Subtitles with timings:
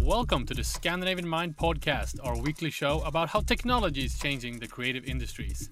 [0.00, 4.68] Welcome to the Scandinavian Mind podcast, our weekly show about how technology is changing the
[4.68, 5.68] creative industries.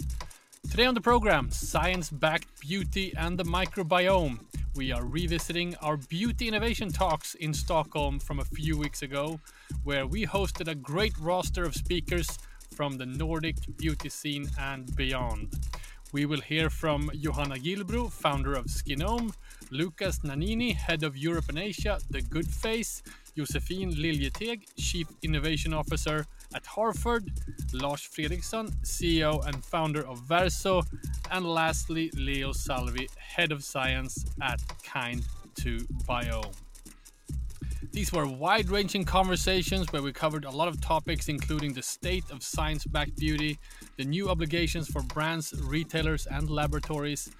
[0.68, 4.40] Today on the program, science backed beauty and the microbiome.
[4.74, 9.38] We are revisiting our beauty innovation talks in Stockholm from a few weeks ago,
[9.84, 12.40] where we hosted a great roster of speakers
[12.74, 15.56] from the Nordic beauty scene and beyond.
[16.12, 19.32] We will hear from Johanna Gillbro, founder of Skinome,
[19.70, 23.02] Lucas Nannini, head of Europe and Asia, The Good Face,
[23.36, 27.28] Josefin Liljeteg, Chief Innovation Officer at Hardford,
[27.72, 30.82] Lars Fredriksson, CEO and founder of Verso,
[31.30, 36.52] and lastly, Leo Salvi, Head of Science at Kind2 Biome.
[37.92, 42.24] These were wide ranging conversations where we covered a lot of topics, including the state
[42.30, 43.58] of science backed beauty,
[43.96, 47.30] the new obligations for brands, retailers, and laboratories,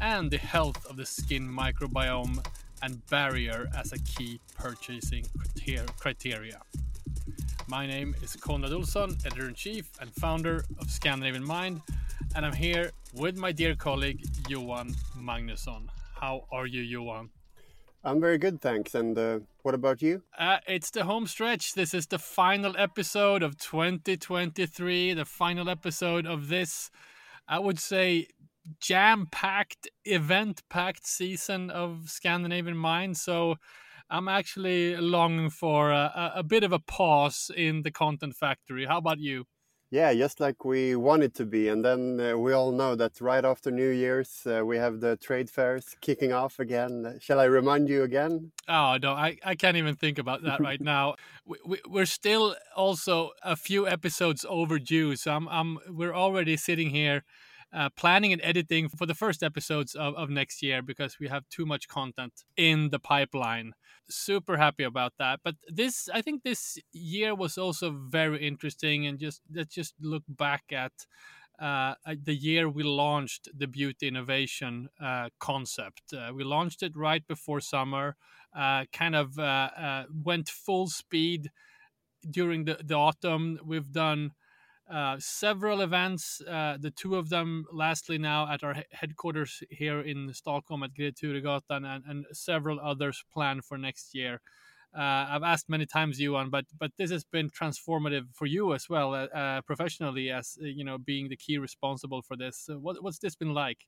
[0.00, 2.44] and the health of the skin microbiome
[2.82, 5.24] and barrier as a key purchasing
[6.00, 6.60] criteria.
[7.68, 11.82] My name is Konrad Olsson, editor in chief and founder of Scandinavian Mind,
[12.34, 15.86] and I'm here with my dear colleague Johan Magnusson.
[16.14, 17.30] How are you, Johan?
[18.02, 18.94] I'm very good, thanks.
[18.94, 20.22] And uh, what about you?
[20.38, 21.74] Uh, it's the home stretch.
[21.74, 26.90] This is the final episode of 2023, the final episode of this,
[27.46, 28.28] I would say,
[28.80, 33.18] jam packed, event packed season of Scandinavian Mind.
[33.18, 33.56] So
[34.08, 38.86] I'm actually longing for a, a, bit of a pause in the content factory.
[38.86, 39.44] How about you?
[39.90, 41.68] Yeah, just like we want it to be.
[41.68, 45.16] And then uh, we all know that right after New Year's, uh, we have the
[45.16, 47.18] trade fairs kicking off again.
[47.20, 48.52] Shall I remind you again?
[48.68, 51.16] Oh, no, I, I can't even think about that right now.
[51.46, 55.16] We, we, we're still also a few episodes overdue.
[55.16, 57.24] So I'm, I'm, we're already sitting here
[57.72, 61.48] uh, planning and editing for the first episodes of, of next year because we have
[61.48, 63.72] too much content in the pipeline.
[64.08, 65.40] Super happy about that.
[65.44, 69.06] But this, I think, this year was also very interesting.
[69.06, 70.92] And just let's just look back at
[71.60, 71.94] uh,
[72.24, 76.12] the year we launched the beauty innovation uh, concept.
[76.12, 78.16] Uh, we launched it right before summer,
[78.56, 81.50] uh, kind of uh, went full speed
[82.28, 83.58] during the, the autumn.
[83.64, 84.32] We've done
[84.90, 90.32] uh, several events, uh, the two of them lastly now at our headquarters here in
[90.34, 94.40] Stockholm at Turegatan and, and several others planned for next year.
[94.92, 98.88] Uh, I've asked many times, Johan, but but this has been transformative for you as
[98.88, 102.68] well, uh, uh, professionally, as you know, being the key responsible for this.
[102.68, 103.86] what, what's this been like?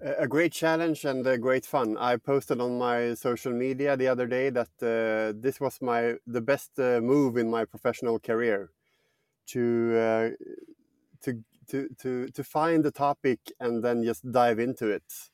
[0.00, 1.98] A great challenge and a great fun.
[1.98, 6.70] I posted on my social media the other day that this was my the best
[6.78, 8.70] move in my professional career
[9.48, 10.28] to uh,
[11.22, 15.30] to to to to find the topic and then just dive into it.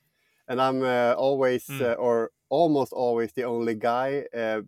[0.47, 1.81] And I'm uh, always mm.
[1.81, 4.61] uh, or almost always the only guy uh,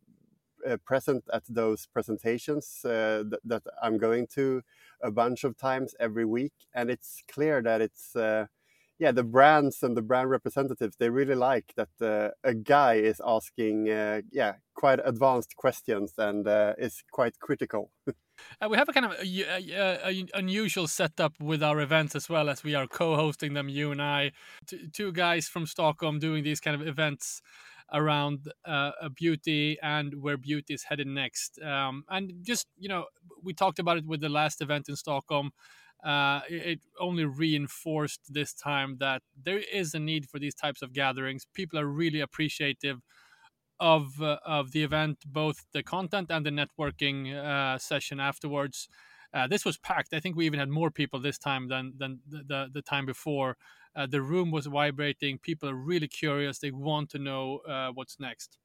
[0.68, 4.62] uh, present at those presentations uh, th that I'm going to
[5.04, 8.16] a bunch of times every week, and it's clear that it's
[9.02, 13.20] yeah the brands and the brand representatives they really like that uh, a guy is
[13.26, 17.92] asking uh, yeah quite advanced questions and uh, is quite critical
[18.62, 22.30] Uh, we have a kind of a, a, a, unusual setup with our events as
[22.30, 23.70] well as we are co-hosting them.
[23.70, 24.32] You and I,
[24.68, 27.42] t- two guys from Stockholm, doing these kind of events
[27.94, 31.60] around uh, beauty and where beauty is headed next.
[31.62, 33.06] Um, and just you know,
[33.44, 35.52] we talked about it with the last event in Stockholm.
[36.04, 40.94] Uh, it only reinforced this time that there is a need for these types of
[40.94, 41.46] gatherings.
[41.54, 43.02] People are really appreciative
[43.82, 48.88] of uh, of the event, both the content and the networking uh, session afterwards.
[49.34, 50.14] Uh, this was packed.
[50.14, 53.06] I think we even had more people this time than than the the, the time
[53.06, 53.58] before.
[53.96, 55.40] Uh, the room was vibrating.
[55.40, 56.60] People are really curious.
[56.60, 58.58] They want to know uh, what's next.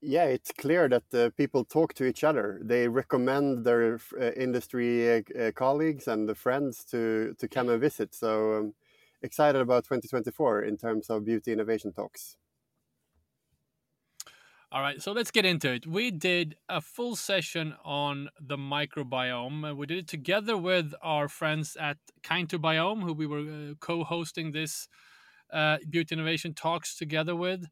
[0.00, 2.60] Yeah, it's clear that uh, people talk to each other.
[2.62, 3.98] They recommend their
[4.36, 5.24] industry
[5.56, 8.14] colleagues and the friends to to come and visit.
[8.14, 8.74] So um,
[9.22, 12.36] excited about 2024 in terms of beauty innovation talks.
[14.70, 15.86] All right, so let's get into it.
[15.86, 19.74] We did a full session on the microbiome.
[19.74, 24.52] We did it together with our friends at Kind2 Biome, who we were uh, co-hosting
[24.52, 24.86] this
[25.50, 27.64] uh, beauty innovation talks together with.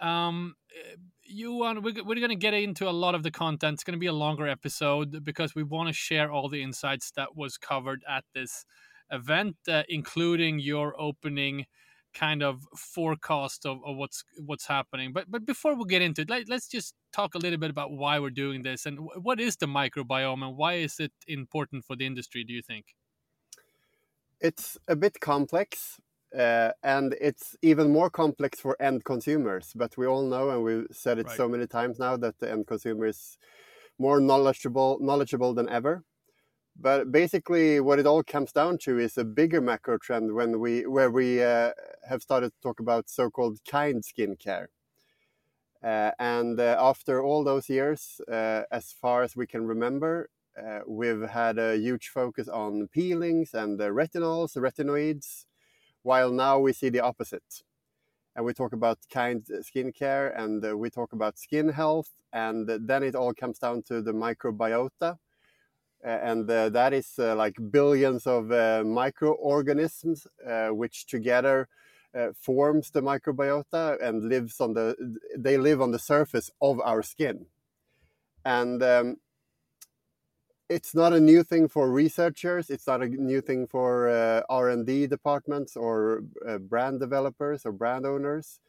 [0.00, 0.54] Um,
[1.22, 3.74] you want we're, we're going to get into a lot of the content.
[3.74, 7.10] It's going to be a longer episode because we want to share all the insights
[7.10, 8.64] that was covered at this
[9.10, 11.66] event, uh, including your opening
[12.14, 15.12] kind of forecast of, of what's what's happening.
[15.12, 17.92] But but before we get into it, let, us just talk a little bit about
[17.92, 21.96] why we're doing this and what is the microbiome and why is it important for
[21.96, 22.44] the industry?
[22.44, 22.86] Do you think?
[24.40, 26.00] it's a bit complex
[26.38, 29.72] uh, and it's even more complex for end consumers.
[29.74, 31.36] But we all know, and we've said it right.
[31.36, 33.38] so many times now, that the end consumer is
[33.98, 36.04] more knowledgeable knowledgeable than ever.
[36.80, 40.86] But basically, what it all comes down to is a bigger macro trend when we
[40.86, 41.72] where we uh,
[42.08, 44.68] have started to talk about so-called kind skincare.
[45.82, 50.28] Uh, and uh, after all those years, uh, as far as we can remember,
[50.60, 55.46] uh, we've had a huge focus on peelings and retinols, retinoids,
[56.02, 57.62] while now we see the opposite.
[58.36, 63.02] And we talk about kind skincare and uh, we talk about skin health, and then
[63.02, 65.18] it all comes down to the microbiota.
[66.02, 71.68] And uh, that is uh, like billions of uh, microorganisms uh, which together
[72.14, 74.96] uh, forms the microbiota and lives on the
[75.36, 77.46] they live on the surface of our skin.
[78.44, 79.16] And um,
[80.68, 85.06] it's not a new thing for researchers it's not a new thing for uh, r&d
[85.06, 86.22] departments or
[86.60, 88.60] brand developers or brand owners.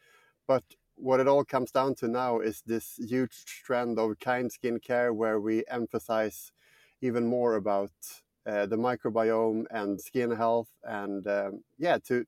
[0.48, 0.64] But
[0.96, 5.40] what it all comes down to now is this huge trend of kind skincare where
[5.40, 6.52] we emphasize
[7.02, 7.92] even more about
[8.46, 12.26] uh, the microbiome and skin health and um, yeah to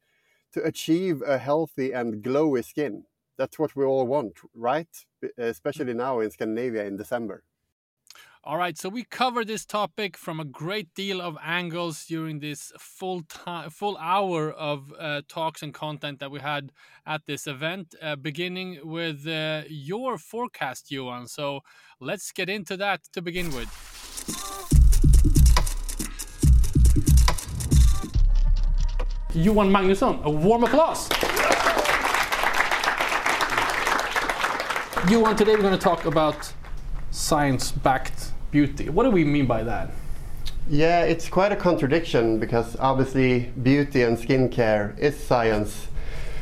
[0.53, 3.03] to achieve a healthy and glowy skin
[3.37, 5.05] that's what we all want right
[5.37, 7.43] especially now in scandinavia in december
[8.43, 12.73] all right, so we covered this topic from a great deal of angles during this
[12.79, 16.71] full time, full hour of uh, talks and content that we had
[17.05, 21.27] at this event, uh, beginning with uh, your forecast, Johan.
[21.27, 21.59] So
[21.99, 24.00] let's get into that to begin with.
[29.33, 31.09] Johan Magnusson, a warm applause.
[35.09, 36.53] Johan, today we're going to talk about
[37.11, 38.89] science backed beauty.
[38.89, 39.91] What do we mean by that?
[40.69, 45.87] Yeah, it's quite a contradiction because obviously beauty and skincare is science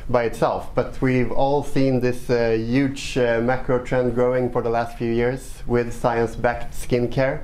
[0.10, 4.70] by itself, but we've all seen this uh, huge uh, macro trend growing for the
[4.70, 7.42] last few years with science backed skincare.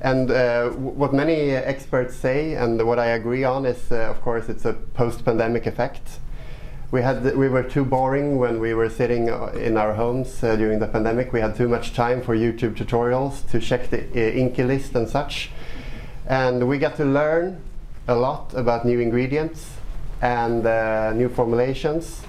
[0.00, 4.48] And uh, what many experts say, and what I agree on, is uh, of course
[4.48, 6.18] it's a post pandemic effect
[6.90, 10.56] we had we were too boring when we were sitting uh, in our homes uh,
[10.56, 11.32] during the pandemic.
[11.32, 15.50] We had too much time for YouTube tutorials to check the INCI list and such,
[16.26, 17.60] and we got to learn
[18.06, 19.77] a lot about new ingredients
[20.20, 22.22] and uh, new formulations.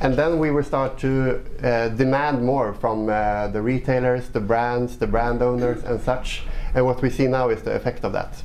[0.00, 4.96] And then we will start to uh, demand more from uh, the retailers, the brands,
[4.96, 6.42] the brand owners, and such.
[6.74, 8.42] And what we see now is the effect of that.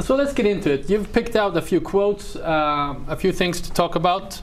[0.00, 0.90] So let's get into it.
[0.90, 4.42] You've picked out a few quotes, uh, a few things to talk about.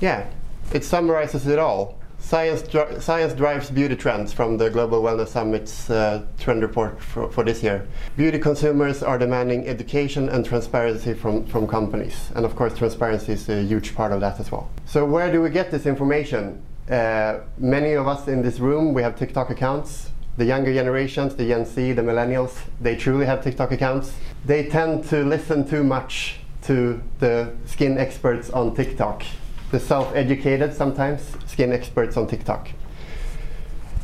[0.00, 0.26] Yeah,
[0.72, 1.97] it summarizes it all.
[2.28, 7.30] Science, dri science drives beauty trends from the Global Wellness Summit's uh, trend report for,
[7.30, 7.88] for, this year.
[8.18, 12.30] Beauty consumers are demanding education and transparency from, from companies.
[12.34, 14.68] And of course, transparency is a huge part of that as well.
[14.84, 16.60] So, where do we get this information?
[16.90, 21.48] Uh, many of us in this room, we have TikTok accounts the younger generations, the
[21.48, 24.12] Gen Z, the millennials, they truly have TikTok accounts.
[24.44, 29.24] They tend to listen too much to the skin experts on TikTok,
[29.70, 32.70] the self educated sometimes skin experts on TikTok.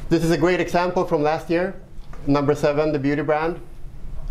[0.08, 1.75] This is a great example from last year.
[2.26, 3.61] Number seven, the beauty brand.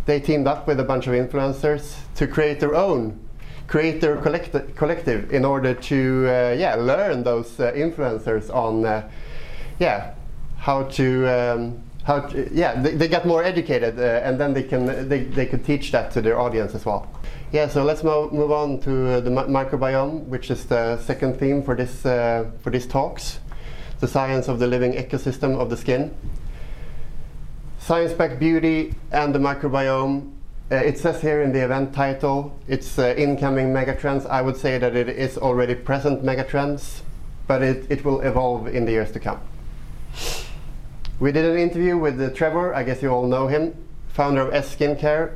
[0.06, 3.20] They teamed up with a bunch of influencers to create their own
[3.66, 9.08] creator collect- collective in order to uh, yeah learn those uh, influencers on uh,
[9.78, 10.12] yeah
[10.58, 14.62] how to um, how to, yeah they, they get more educated uh, and then they
[14.62, 17.08] can they, they could teach that to their audience as well.
[17.50, 21.62] Yeah so let's mo move on to uh, the microbiome which is the second theme
[21.62, 23.40] for this uh, for these talks.
[24.00, 26.14] The science of the living ecosystem of the skin.
[27.78, 30.30] Science-backed beauty and the microbiome
[30.70, 34.26] uh, it says here in the event title it's uh, incoming megatrends.
[34.26, 37.00] I would say that it is already present megatrends
[37.46, 39.40] but it, it will evolve in the years to come
[41.20, 42.74] we did an interview with uh, Trevor.
[42.74, 43.74] I guess you all know him,
[44.08, 45.34] founder of S Skincare,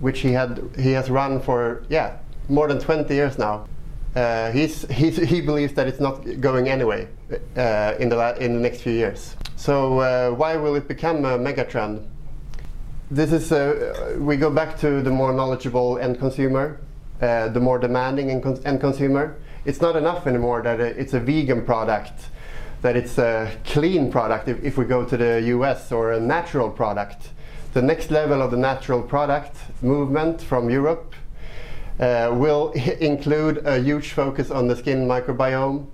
[0.00, 2.18] which he had he has run for yeah
[2.48, 3.66] more than 20 years now.
[4.16, 7.06] Uh, he's, he's, he believes that it's not going anyway
[7.56, 9.36] uh, in the in the next few years.
[9.56, 12.06] So uh, why will it become a megatrend?
[13.10, 16.80] This is uh, we go back to the more knowledgeable end consumer,
[17.20, 19.36] uh, the more demanding end, end consumer.
[19.64, 22.30] It's not enough anymore that it's a vegan product
[22.82, 26.70] that it's a clean product if, if we go to the US or a natural
[26.70, 27.30] product.
[27.74, 31.14] The next level of the natural product movement from Europe
[32.00, 32.70] uh, will
[33.00, 35.86] include a huge focus on the skin microbiome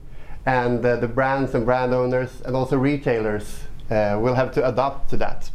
[0.46, 5.10] and uh, the brands and brand owners and also retailers uh, will have to adapt
[5.10, 5.50] to that.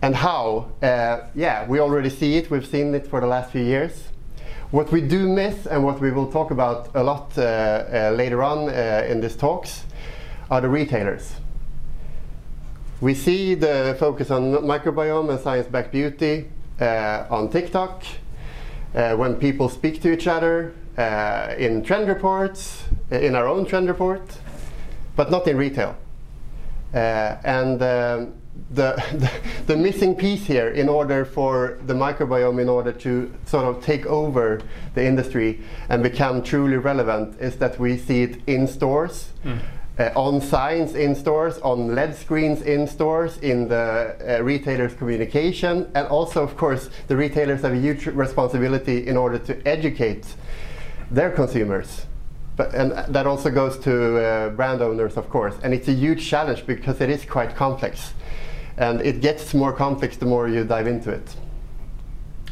[0.00, 0.72] And how?
[0.82, 2.50] Uh, yeah, we already see it.
[2.50, 4.08] We've seen it for the last few years.
[4.72, 8.42] What we do miss, and what we will talk about a lot uh, uh, later
[8.42, 9.84] on uh, in these talks,
[10.50, 11.34] are the retailers.
[13.02, 16.48] We see the focus on microbiome and science-backed beauty
[16.80, 18.02] uh, on TikTok,
[18.94, 23.88] uh, when people speak to each other, uh, in trend reports, in our own trend
[23.88, 24.38] report,
[25.16, 25.96] but not in retail.
[26.94, 28.32] and um,
[28.70, 29.30] the, the,
[29.66, 34.06] the, missing piece here in order for the microbiome in order to sort of take
[34.06, 34.60] over
[34.94, 39.58] the industry and become truly relevant is that we see it in stores mm.
[39.98, 45.90] uh, on signs in stores on led screens in stores in the uh, retailers communication
[45.94, 50.34] and also of course the retailers have a huge responsibility in order to educate
[51.10, 52.06] their consumers
[52.56, 55.54] but, and that also goes to uh, brand owners, of course.
[55.62, 58.12] And it's a huge challenge because it is quite complex
[58.76, 61.36] and it gets more complex the more you dive into it.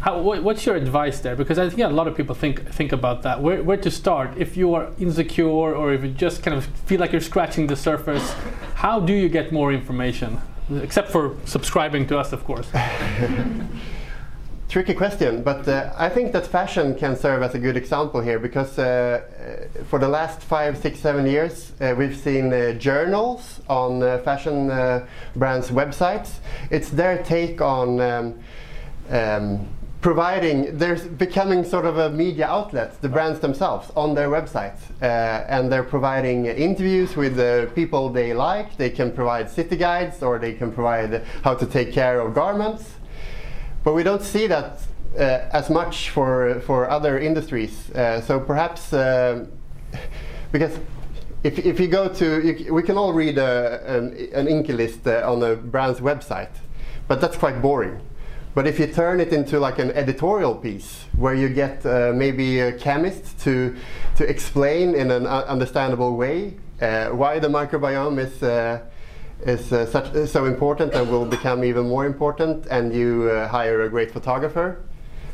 [0.01, 1.37] How, what's your advice there?
[1.37, 3.43] Because I think a lot of people think think about that.
[3.43, 6.99] Where, where to start if you are insecure or if you just kind of feel
[6.99, 8.33] like you're scratching the surface?
[8.77, 10.41] How do you get more information?
[10.83, 12.69] Except for subscribing to us, of course.
[14.71, 18.39] tricky question, but uh, I think that fashion can serve as a good example here
[18.39, 23.61] because uh, uh for the last five, six, seven years, uh, we've seen uh, journals
[23.69, 24.69] on uh, fashion
[25.35, 26.39] brands' websites.
[26.71, 28.39] It's their take on um,
[29.11, 29.69] um,
[30.01, 34.81] providing, there's becoming sort of a media outlet, the brands themselves, on their websites.
[35.01, 38.77] and they're providing interviews with the people they like.
[38.77, 43.00] They can provide city guides or they can provide how to take care of garments.
[43.83, 44.81] But we don't see that
[45.17, 47.91] uh, as much for, for other industries.
[47.91, 49.47] Uh, so perhaps, uh,
[50.53, 50.79] because
[51.43, 55.07] if, if you go to, you, we can all read a, an, an INCI list
[55.07, 56.55] uh, on a brand's website,
[57.09, 58.01] but that's quite boring.
[58.55, 62.61] But if you turn it into like an editorial piece where you get uh, maybe
[62.61, 63.77] a chemist to,
[64.17, 68.43] to explain in an understandable way uh, why the microbiome is
[69.45, 73.49] is uh, such, uh, so important and will become even more important, and you uh,
[73.49, 74.81] hire a great photographer,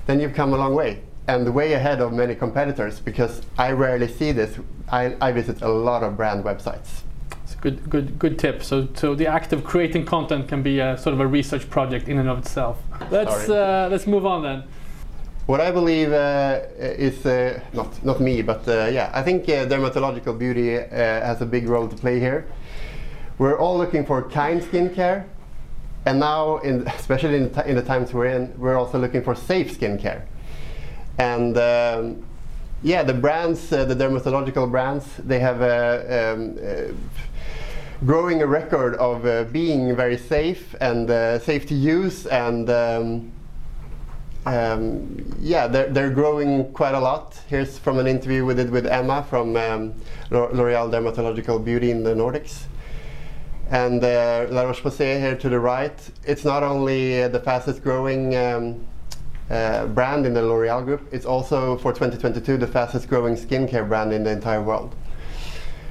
[0.06, 4.08] then you've come a long way and way ahead of many competitors because I rarely
[4.08, 4.58] see this.
[4.88, 7.02] I, I visit a lot of brand websites.
[7.42, 8.62] It's a good, good, good tip.
[8.62, 12.08] So, so the act of creating content can be a sort of a research project
[12.08, 12.78] in and of itself.
[13.10, 14.62] Let's uh, let's move on then.
[15.46, 19.66] What I believe uh, is uh, not not me, but uh, yeah, I think uh,
[19.66, 22.46] dermatological beauty uh, has a big role to play here.
[23.38, 25.24] We're all looking for kind skincare,
[26.06, 29.78] and now, in, especially in, in, the times we're in, we're also looking for safe
[29.78, 30.22] skincare.
[31.18, 32.24] And um,
[32.82, 36.92] yeah, the brands, uh, the dermatological brands, they have a um, uh,
[38.04, 43.32] growing a record of uh, being very safe and uh, safe to use and um,
[44.44, 47.40] um, yeah, they're, they're growing quite a lot.
[47.48, 49.94] Here's from an interview we did with Emma from um,
[50.30, 52.66] L'Oreal Dermatological Beauty in the Nordics.
[53.70, 58.86] And uh, La Roche-Posay here to the right, it's not only the fastest growing um,
[59.50, 64.12] uh, brand in the L'Oreal group, it's also for 2022 the fastest growing skincare brand
[64.12, 64.94] in the entire world.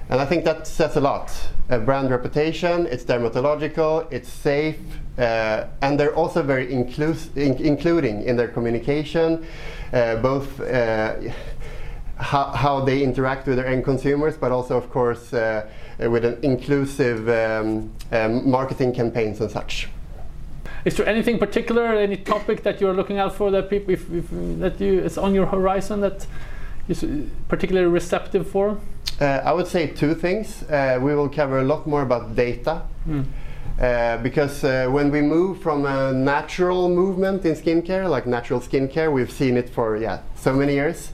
[0.07, 1.33] And I think that says a lot.
[1.69, 4.79] A brand reputation, it's dermatological, it's safe,
[5.17, 9.45] uh, and they're also very inclus- in- including in their communication,
[9.91, 11.15] uh, both uh,
[12.17, 15.67] how, how, they interact with their end consumers, but also, of course, uh,
[15.99, 19.89] with an inclusive um, um, marketing campaigns and such.
[20.85, 24.25] Is there anything particular, any topic that you're looking out for that people, if, if,
[24.59, 26.25] that you is on your horizon that
[26.87, 27.03] is
[27.47, 28.77] particularly receptive for?
[29.19, 30.63] Uh, I would say two things.
[30.63, 32.83] Uh, we will cover a lot more about data.
[33.07, 33.25] Mm.
[33.79, 39.11] Uh, because uh, when we move from a natural movement in skincare, like natural skincare,
[39.11, 41.11] we've seen it for yeah so many years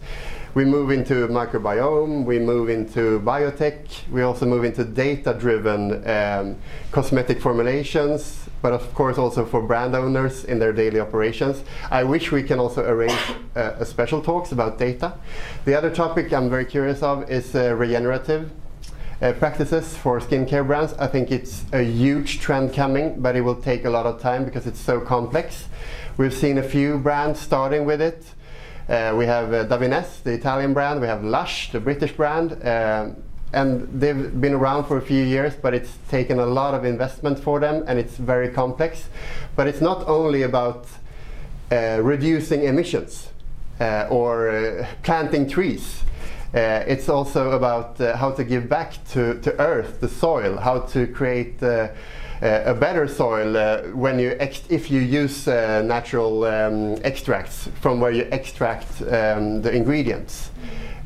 [0.54, 6.58] we move into microbiome, we move into biotech, we also move into data-driven um,
[6.92, 11.64] cosmetic formulations, but of course also for brand owners in their daily operations.
[11.90, 13.18] I wish we can also arrange
[13.56, 15.14] uh, a special talks about data.
[15.64, 18.52] The other topic I'm very curious of is uh, regenerative
[19.22, 20.94] uh, practices for skincare brands.
[20.94, 24.44] I think it's a huge trend coming, but it will take a lot of time
[24.44, 25.68] because it's so complex.
[26.18, 28.26] We've seen a few brands starting with it.
[28.90, 31.02] Uh, we have uh, Davines, the Italian brand.
[31.02, 32.54] We have Lush, the British brand.
[32.64, 33.10] Uh,
[33.54, 37.38] and they've been around for a few years, but it's taken a lot of investment
[37.38, 39.10] for them and it's very complex.
[39.56, 40.88] But it's not only about
[41.72, 43.30] uh, reducing emissions
[43.80, 46.04] uh, or uh, planting trees.
[46.54, 51.08] Uh, it's also about how to give back to, to earth, the soil, how to
[51.08, 51.88] create uh,
[52.42, 54.36] a better soil uh, when you
[54.70, 60.52] if you use uh, natural um, extracts from where you extract um, the ingredients.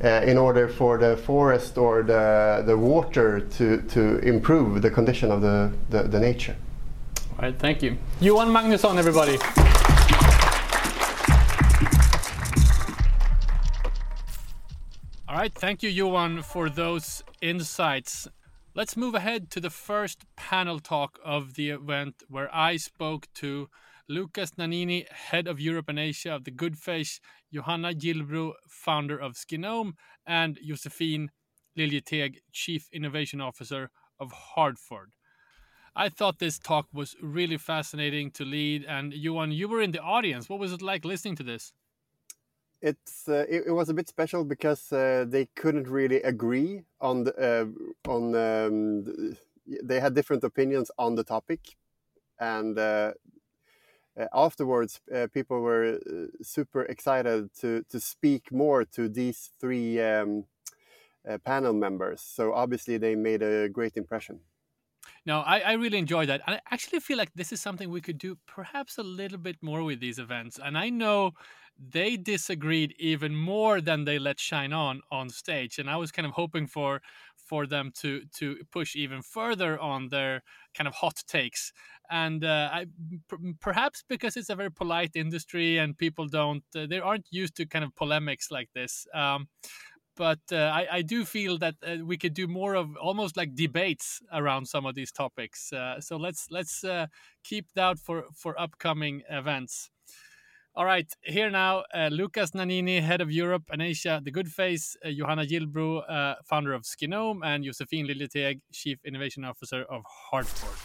[0.04, 5.32] Uh, in order for the forest or the, the water to, to improve the condition
[5.32, 6.54] of the, the, the nature.
[7.32, 7.98] All right, thank you.
[8.20, 9.38] Johan Magnusson, everybody.
[15.30, 18.27] All right, thank you, Johan, for those insights.
[18.77, 23.70] Let's move ahead to the first panel talk of the event where I spoke to
[24.10, 27.22] Lucas Nannini, head of Europe and Asia of the Goodface,
[27.53, 29.94] Johanna Gillbro, founder of Skinome,
[30.27, 31.32] and Josephine
[31.79, 35.13] Liljeteg, chief innovation officer of Hardford.
[35.96, 40.01] I thought this talk was really fascinating to lead, and Johan, you were in the
[40.01, 40.50] audience.
[40.50, 41.72] What was it like listening to this?
[42.86, 47.24] It's uh, it, it, was a bit special because uh, they couldn't really agree on
[47.24, 49.36] the, uh, on um,
[49.84, 51.62] they had different opinions on the topic
[52.39, 53.12] and uh,
[54.20, 56.00] uh, afterwards uh, people were
[56.44, 60.46] super excited to to speak more to these three um,
[61.44, 64.39] panel members so obviously they made a great impression
[65.25, 66.42] no, I, I really enjoy that.
[66.48, 69.84] I actually feel like this is something we could do perhaps a little bit more
[69.84, 70.60] with these events.
[70.63, 71.32] And I know
[71.77, 76.25] they disagreed even more than they let shine on on stage and i was kind
[76.25, 77.01] of hoping for
[77.46, 80.41] for them to to push even further on their
[80.74, 81.72] kind of hot takes.
[82.10, 82.86] And uh, I,
[83.62, 87.65] perhaps because it's a very polite industry and people don't uh, they aren't used to
[87.65, 89.48] kind of polemics like this um,
[90.17, 93.55] but uh, I, I, do feel that uh, we could do more of almost like
[93.55, 97.08] debates around some of these topics uh, so let's let's uh,
[97.44, 99.89] keep that for for upcoming events
[100.77, 105.10] all right, here now, uh, Lucas Nannini, head of Europe and Asia, The Goodface, uh,
[105.10, 110.75] Johanna Gillbro, uh, founder of Skinome, and Josephine Liljeteg, chief innovation officer of Hardford.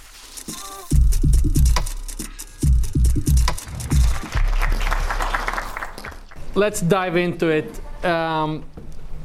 [6.54, 7.80] Let's dive into it.
[8.04, 8.64] Um,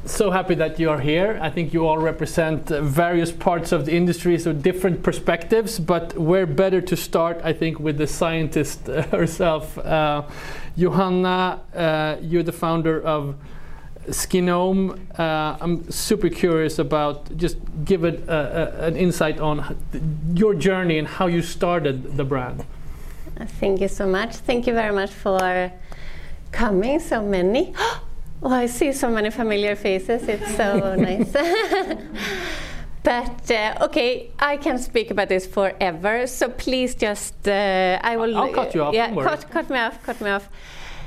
[0.06, 1.38] so happy that you are here.
[1.42, 6.16] I think you all represent uh, various parts of the industry, so different perspectives, but
[6.16, 9.76] we're better to start, I think, with the scientist uh, herself.
[9.78, 10.22] Uh,
[10.78, 13.34] Johanna, uh, you're the founder of
[14.08, 14.98] Skinome.
[15.18, 19.76] Uh, I'm super curious about just give it an insight on
[20.34, 22.64] your journey and how you started the brand.
[23.60, 24.36] Thank you so much.
[24.36, 25.72] Thank you very much for
[26.52, 27.74] coming, so many.
[28.46, 30.28] Oh, I see so many familiar faces.
[30.28, 31.32] It's so nice.
[33.02, 36.28] but uh, okay, I can speak about this forever.
[36.28, 38.36] So please just, uh, I will.
[38.36, 38.94] I'll cut you off.
[38.94, 40.00] Yeah, cut, cut me off.
[40.04, 40.48] Cut me off.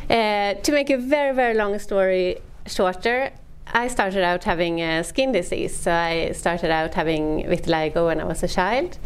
[0.09, 3.31] Uh, to make a very, very long story shorter,
[3.67, 5.73] I started out having a skin disease.
[5.77, 8.99] So I started out having vitiligo when I was a child.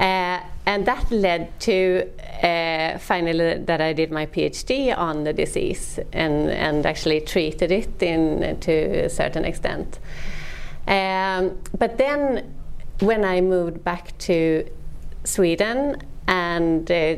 [0.00, 2.08] Uh, and that led to
[2.42, 8.02] uh, finally that I did my PhD on the disease and, and actually treated it
[8.02, 8.72] in, to
[9.04, 9.98] a certain extent.
[10.86, 12.54] Um, but then
[13.00, 14.66] when I moved back to
[15.24, 17.16] Sweden and uh,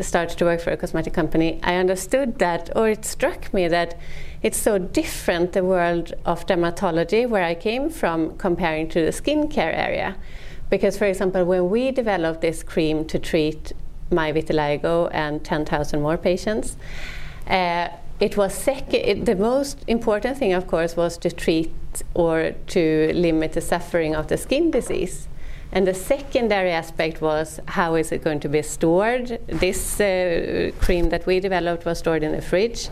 [0.00, 3.98] started to work for a cosmetic company, I understood that, or it struck me that
[4.42, 9.74] it's so different the world of dermatology where I came from comparing to the skincare
[9.74, 10.16] area.
[10.70, 13.72] Because, for example, when we developed this cream to treat
[14.10, 16.76] my vitiligo and 10,000 more patients,
[17.48, 17.88] uh,
[18.20, 21.72] it was sec- it, the most important thing, of course, was to treat
[22.14, 25.26] or to limit the suffering of the skin disease.
[25.72, 29.40] And the secondary aspect was how is it going to be stored?
[29.46, 32.88] This uh, cream that we developed was stored in the fridge.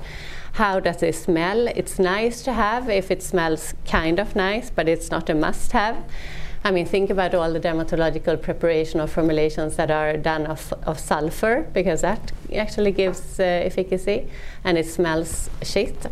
[0.52, 1.68] How does it smell?
[1.68, 5.72] It's nice to have if it smells kind of nice, but it's not a must
[5.72, 5.96] have.
[6.64, 10.98] I mean, think about all the dermatological preparation or formulations that are done of, of
[10.98, 14.28] sulfur, because that actually gives uh, efficacy,
[14.64, 16.06] and it smells shit.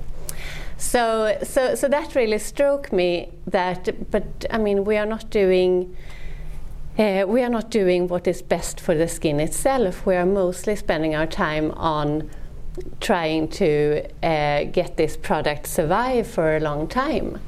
[0.79, 3.33] So, so, so that really struck me.
[3.47, 5.97] That, but I mean, we are not doing.
[6.99, 10.07] Uh, we are not doing what is best for the skin itself.
[10.07, 12.31] We are mostly spending our time on
[13.01, 17.41] trying to uh, get this product survive for a long time,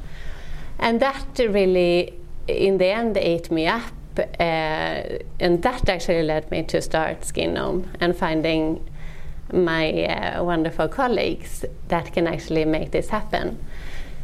[0.78, 2.17] and that really
[2.48, 3.92] in the end they ate me up.
[4.18, 8.84] Uh, and that actually led me to start Skinome and finding
[9.52, 13.58] my uh, wonderful colleagues that can actually make this happen.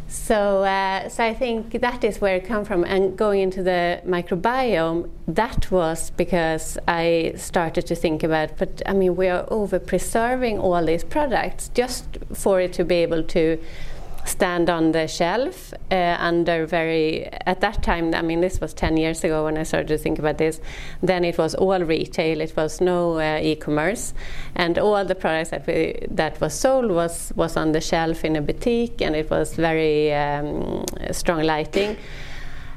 [0.09, 2.85] So, uh, so I think that is where it comes from.
[2.85, 8.93] And going into the microbiome, that was because I started to think about, but I
[8.93, 13.59] mean, we are over preserving all these products just for it to be able to
[14.25, 18.97] stand on the shelf uh, under very at that time i mean this was 10
[18.97, 20.61] years ago when i started to think about this
[21.03, 24.15] then it was all retail it was no uh, e-commerce
[24.55, 28.37] and all the products that we that was sold was was on the shelf in
[28.37, 31.97] a boutique and it was very um, strong lighting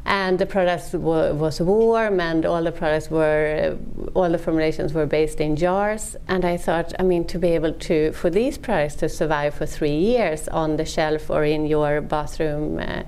[0.08, 3.78] and the products was warm and all the products were
[4.14, 6.16] all the formulations were based in jars.
[6.28, 9.66] And i thought i mean to be able to for these products to survive for
[9.66, 13.04] three years on the shelf or in your bathroom uh,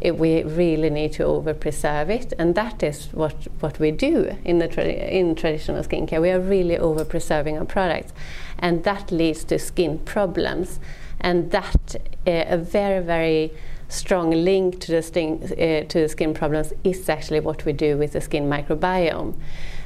[0.00, 2.32] it, we really need to over preserve it.
[2.38, 6.20] And that is what, what we do in the tra- in traditional skincare.
[6.20, 8.12] We are really over preserving our products.
[8.60, 10.78] And that leads to skin problems.
[11.20, 13.52] And that uh, a very very
[13.88, 17.96] strong link to the, sting, uh, to the skin problems is actually what we do
[17.96, 19.34] with the skin microbiome.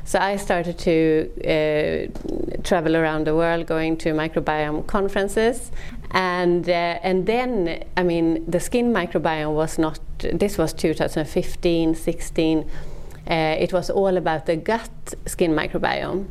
[0.05, 5.71] So I started to uh, travel around the world, going to microbiome conferences,
[6.11, 10.01] and uh, and then I mean the skin microbiome was not.
[10.19, 12.59] This was 2015, 16.
[12.59, 14.91] Uh, it was all about the gut
[15.27, 16.27] skin microbiome.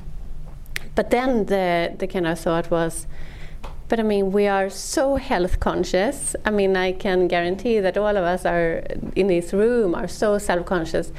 [0.94, 3.08] But then the the kind of thought was
[3.92, 6.34] but I mean, we are so health conscious.
[6.46, 8.86] I mean, I can guarantee that all of us are
[9.18, 11.12] in this room are so self conscious,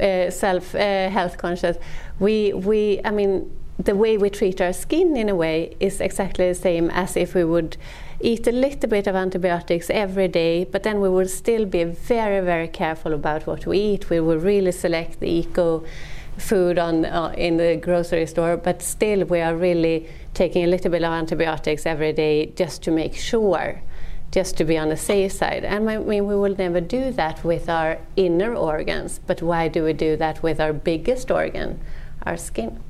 [0.00, 1.76] uh, self uh, health conscious.
[2.20, 6.46] We, we, I mean, the way we treat our skin in a way is exactly
[6.46, 7.76] the same as if we would
[8.20, 12.44] eat a little bit of antibiotics every day, but then we would still be very,
[12.44, 14.08] very careful about what we eat.
[14.08, 15.82] We would really select the eco
[16.40, 20.90] food on uh, in the grocery store, but still we are really taking a little
[20.90, 23.82] bit of antibiotics every day just to make sure,
[24.32, 25.64] just to be on the safe side.
[25.64, 29.84] And I mean, we will never do that with our inner organs, but why do
[29.84, 31.80] we do that with our biggest organ,
[32.24, 32.80] our skin?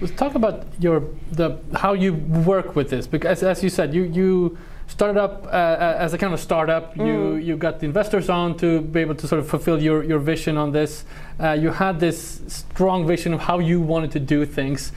[0.00, 4.02] Let's talk about your the how you work with this because as you said you
[4.02, 6.94] you started up uh, uh, as a kind of startup.
[6.94, 7.06] Mm.
[7.06, 10.18] You you got the investors on to be able to sort of fulfill your, your
[10.18, 11.04] vision on this.
[11.38, 14.92] Uh, you had this strong vision of how you wanted to do things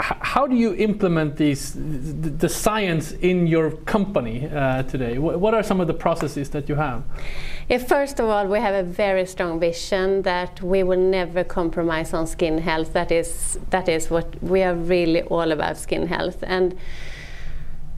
[0.00, 5.80] how do you implement these the science in your company uh, today what are some
[5.80, 7.02] of the processes that you have
[7.68, 12.14] if first of all we have a very strong vision that we will never compromise
[12.14, 16.44] on skin health that is that is what we are really all about skin health
[16.46, 16.78] and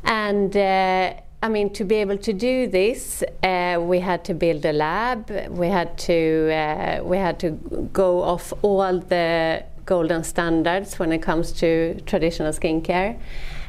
[0.05, 4.65] and uh, I mean, to be able to do this, uh, we had to build
[4.67, 5.31] a lab.
[5.49, 7.51] We had to uh, we had to
[7.93, 13.19] go off all the golden standards when it comes to traditional skincare.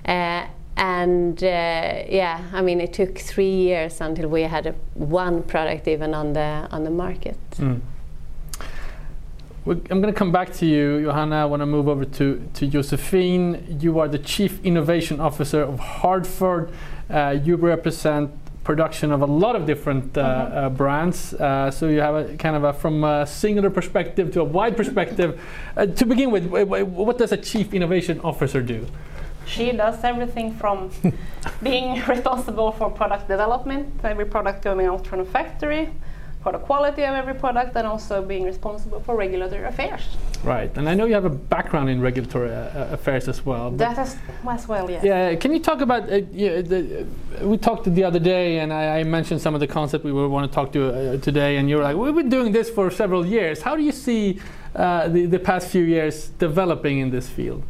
[0.06, 5.44] Uh, and uh, yeah, I mean, it took three years until we had a, one
[5.44, 7.38] product even on the on the market.
[7.52, 7.80] Mm.
[9.64, 11.44] I'm going to come back to you, Johanna.
[11.44, 13.78] I want to move over to, to Josephine.
[13.80, 16.72] You are the Chief Innovation Officer of Hardford.
[17.08, 18.32] Uh, you represent
[18.64, 20.58] production of a lot of different uh, mm-hmm.
[20.58, 21.36] uh, brands.
[21.36, 24.76] Uh, so you have a kind of a from a singular perspective to a wide
[24.76, 25.40] perspective.
[25.78, 28.88] Uh, to begin with, what does a chief innovation officer do?
[29.46, 30.90] She does everything from
[31.64, 35.90] being responsible for product development, every product going out from the factory,
[36.42, 40.02] for the quality of every product and also being responsible for regulatory affairs.
[40.44, 43.70] Right, and I know you have a background in regulatory uh, affairs as well.
[43.72, 44.18] That as,
[44.50, 45.04] as well, yes.
[45.04, 46.12] Yeah, can you talk about?
[46.12, 47.06] Uh, yeah, the,
[47.44, 50.50] we talked the other day, and I, I, mentioned some of the concepts we want
[50.50, 53.62] to talk to uh, today, and you're like, we've been doing this for several years.
[53.62, 54.42] How do you see
[54.76, 57.64] uh, the, the past few years developing in this field?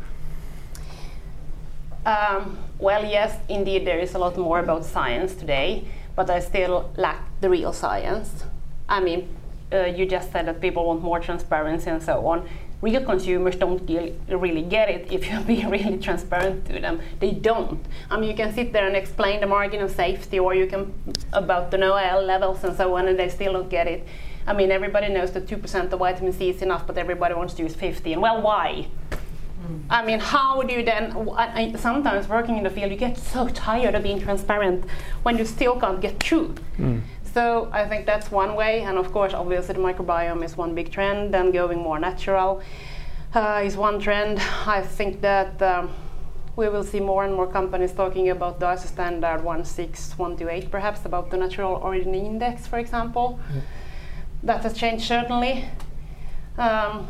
[2.06, 6.90] Um, well, yes, indeed, there is a lot more about science today, but I still
[6.96, 8.46] lack the real science.
[8.92, 9.30] I mean,
[9.72, 12.48] uh, you just said that people want more transparency and so on.
[12.82, 13.90] Real consumers don't
[14.28, 17.00] really get it if you be really transparent to them.
[17.22, 17.80] They don't.
[18.10, 20.94] I mean, you can sit there and explain the margin of safety, or you can
[21.32, 24.06] about the NOAEL levels and so on, and they still don't get it.
[24.46, 27.54] I mean, everybody knows that two percent of vitamin C is enough, but everybody wants
[27.54, 28.14] to use 50.
[28.14, 28.88] And well, why?
[29.12, 29.84] Mm.
[29.90, 31.30] I mean, how do you then?
[31.38, 34.84] I, sometimes working in the field, you get so tired of being transparent
[35.24, 36.56] when you still can't get through.
[36.78, 37.02] Mm.
[37.34, 40.92] So I think that's one way, and of course, obviously, the microbiome is one big
[40.92, 41.34] trend.
[41.34, 42.62] Then going more natural
[43.34, 44.40] uh, is one trend.
[44.66, 45.94] I think that um,
[46.56, 51.32] we will see more and more companies talking about the ISO standard 16128, perhaps about
[51.32, 53.40] the natural origin index, for example.
[53.54, 53.62] Mm.
[54.44, 55.66] That has changed certainly.
[56.58, 57.08] Um,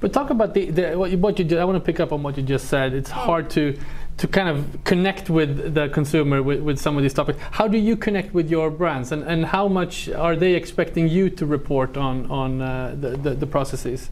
[0.00, 1.58] but talk about the, the what, you, what you did.
[1.58, 2.92] I want to pick up on what you just said.
[2.92, 3.78] It's hard to
[4.16, 7.38] to kind of connect with the consumer with, with some of these topics.
[7.50, 11.30] How do you connect with your brands, and, and how much are they expecting you
[11.30, 14.10] to report on on uh, the, the, the processes?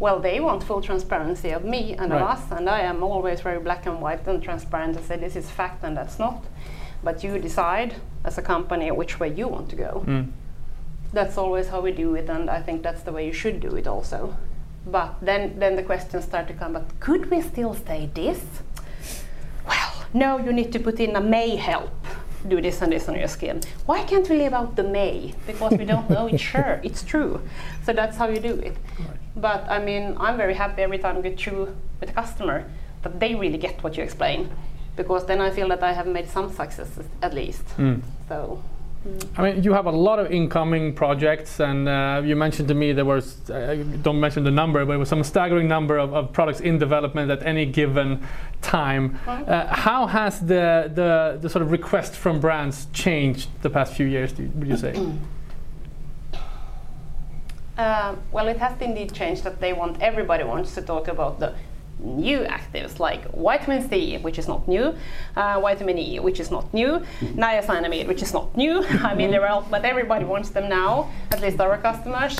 [0.00, 2.22] Well, they want full transparency of me and right.
[2.22, 5.36] of us, and I am always very black and white and transparent and say this
[5.36, 6.42] is fact and that's not.
[7.02, 10.04] but you decide as a company which way you want to go.
[10.06, 10.32] Mm.
[11.12, 13.76] That's always how we do it, and I think that's the way you should do
[13.76, 14.36] it also.
[14.86, 16.72] But then, then the questions start to come.
[16.72, 18.40] But could we still say this?
[20.12, 20.38] No.
[20.38, 21.90] You need to put in a may help
[22.48, 23.60] do this and this on your skin.
[23.86, 25.34] Why can't we leave out the may?
[25.46, 27.40] Because we don't know it's sure, it's true.
[27.84, 28.76] So that's how you do it.
[28.98, 29.18] Right.
[29.36, 32.64] But I mean, I'm very happy every time I get through with a customer
[33.02, 34.50] that they really get what you explain,
[34.96, 37.66] because then I feel that I have made some successes at least.
[37.76, 38.02] Mm.
[38.28, 38.62] So.
[39.36, 42.92] I mean, you have a lot of incoming projects, and uh, you mentioned to me
[42.92, 46.32] there was, uh, don't mention the number, but it was some staggering number of, of
[46.32, 48.24] products in development at any given
[48.60, 49.18] time.
[49.26, 54.06] Uh, how has the, the, the, sort of request from brands changed the past few
[54.06, 54.94] years, would you say?
[57.76, 61.54] Uh, well, it has indeed changed that they want, everybody wants to talk about the
[62.04, 64.94] new actives like vitamin C, which is not new,
[65.36, 68.82] uh, vitamin E, which is not new, niacinamide, which is not new.
[69.02, 72.36] I mean, they're all, but everybody wants them now, at least our customers.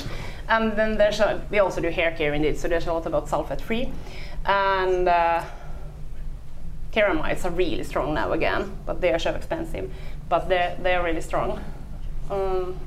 [0.49, 3.27] And then there's a, we also do hair care indeed, so there's a lot about
[3.27, 3.91] sulfate free.
[4.45, 5.43] And uh,
[6.91, 9.91] ceramides are really strong now again, but they are so expensive.
[10.29, 11.63] But they're, they're really strong.
[12.29, 12.79] Um,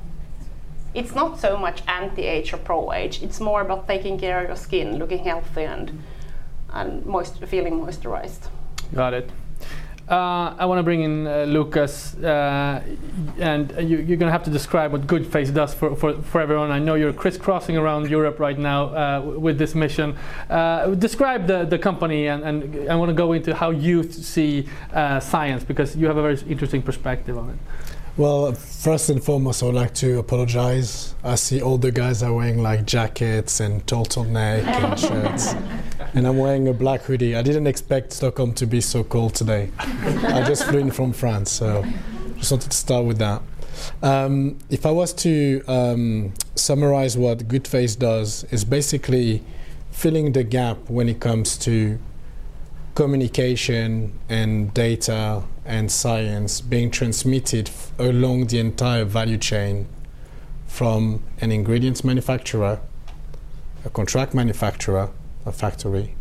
[0.94, 3.22] it's not so much anti-age or pro-age.
[3.22, 6.02] It's more about taking care of your skin, looking healthy, and
[6.76, 8.48] and moist, feeling moisturized.
[8.94, 9.30] Got it.
[10.08, 12.80] Uh, I want to bring in uh, Lucas, uh,
[13.40, 16.40] and you, are going to have to describe what Good Face does for, for, for
[16.40, 16.70] everyone.
[16.70, 20.16] I know you're crisscrossing around Europe right now uh, with this mission.
[20.48, 24.68] Uh, describe the, the company, and, and I want to go into how you see
[24.92, 27.58] uh, science because you have a very interesting perspective on it.
[28.18, 31.14] Well, first and foremost, I would like to apologize.
[31.22, 35.54] I see all the guys are wearing like jackets and turtleneck and shirts,
[36.14, 37.36] and I'm wearing a black hoodie.
[37.36, 39.70] I didn't expect Stockholm to be so cold today.
[39.78, 41.84] I just flew in from France, so
[42.38, 43.42] just wanted to start with that.
[44.02, 49.42] Um, if I was to um, summarize what Good Goodface does, is basically
[49.90, 51.98] filling the gap when it comes to
[52.96, 59.86] communication and data and science being transmitted f- along the entire value chain
[60.66, 62.80] from an ingredients manufacturer,
[63.84, 65.10] a contract manufacturer,
[65.44, 66.14] a factory,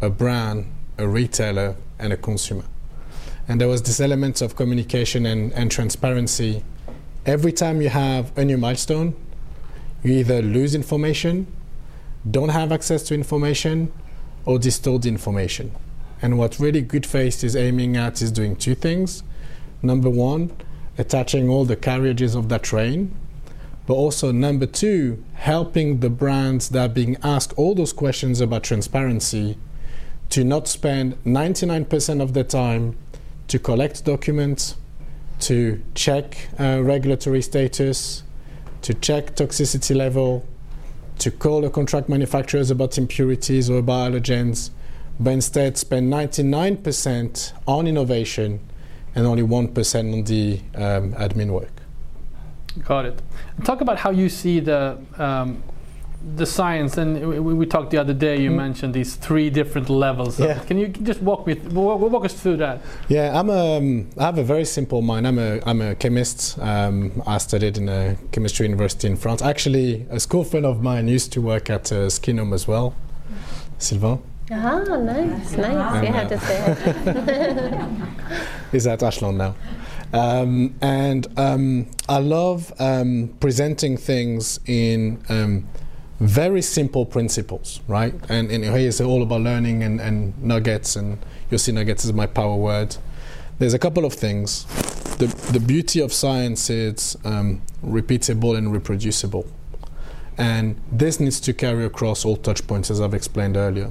[0.00, 2.64] a brand, a retailer, and a consumer.
[3.48, 6.62] And there was this element of communication and, and transparency.
[7.26, 9.16] Every time you have a new milestone,
[10.04, 11.48] you either lose information,
[12.30, 13.92] don't have access to information,
[14.44, 15.72] or distort the information.
[16.26, 19.22] And what really Goodface is aiming at is doing two things.
[19.80, 20.50] Number one,
[20.98, 23.14] attaching all the carriages of that train,
[23.86, 28.64] but also number two, helping the brands that are being asked all those questions about
[28.64, 29.56] transparency
[30.30, 32.96] to not spend 99% of their time
[33.46, 34.74] to collect documents,
[35.38, 38.24] to check uh, regulatory status,
[38.82, 40.44] to check toxicity level,
[41.20, 44.70] to call the contract manufacturers about impurities or about allergens,
[45.18, 48.60] but instead spend 99% on innovation
[49.14, 51.72] and only 1% on the um, admin work.
[52.84, 53.22] Got it.
[53.64, 55.62] Talk about how you see the um,
[56.34, 58.40] the science, and we, we, talked the other day.
[58.40, 58.56] You mm.
[58.56, 60.40] mentioned these three different levels.
[60.40, 60.58] Yeah.
[60.60, 62.80] Can you just walk me th- walk us through that?
[63.08, 65.26] Yeah, I'm a um, I have a very simple mind.
[65.26, 66.58] I'm a I'm a chemist.
[66.58, 69.40] Um, I studied in a chemistry university in France.
[69.40, 72.94] Actually, a school friend of mine used to work at uh, as well,
[73.78, 74.22] Sylvain.
[74.50, 76.06] Ah, nice, nice.
[76.06, 77.88] You had to say
[78.72, 79.56] He's at Ashland now.
[80.12, 85.68] Um, and um, I love um, presenting things in um,
[86.20, 88.14] very simple principles, right?
[88.28, 91.18] And, and here it's all about learning and, and nuggets, and
[91.50, 92.96] you'll see nuggets is my power word.
[93.58, 94.64] There's a couple of things.
[95.16, 99.46] The, the beauty of science is um, repeatable and reproducible.
[100.38, 103.90] And this needs to carry across all touch points, as I've explained earlier.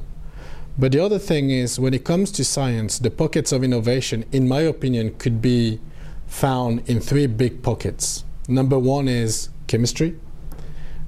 [0.77, 4.47] But the other thing is, when it comes to science, the pockets of innovation, in
[4.47, 5.79] my opinion, could be
[6.27, 8.25] found in three big pockets.
[8.49, 10.19] Number one is chemistry.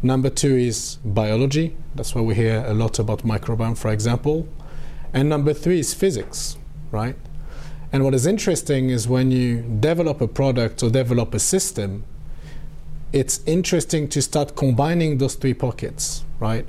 [0.01, 1.75] Number two is biology.
[1.95, 4.47] That's why we hear a lot about microbiome, for example.
[5.13, 6.55] And number three is physics,
[6.91, 7.15] right?
[7.91, 12.05] And what is interesting is when you develop a product or develop a system,
[13.11, 16.67] it's interesting to start combining those three pockets, right?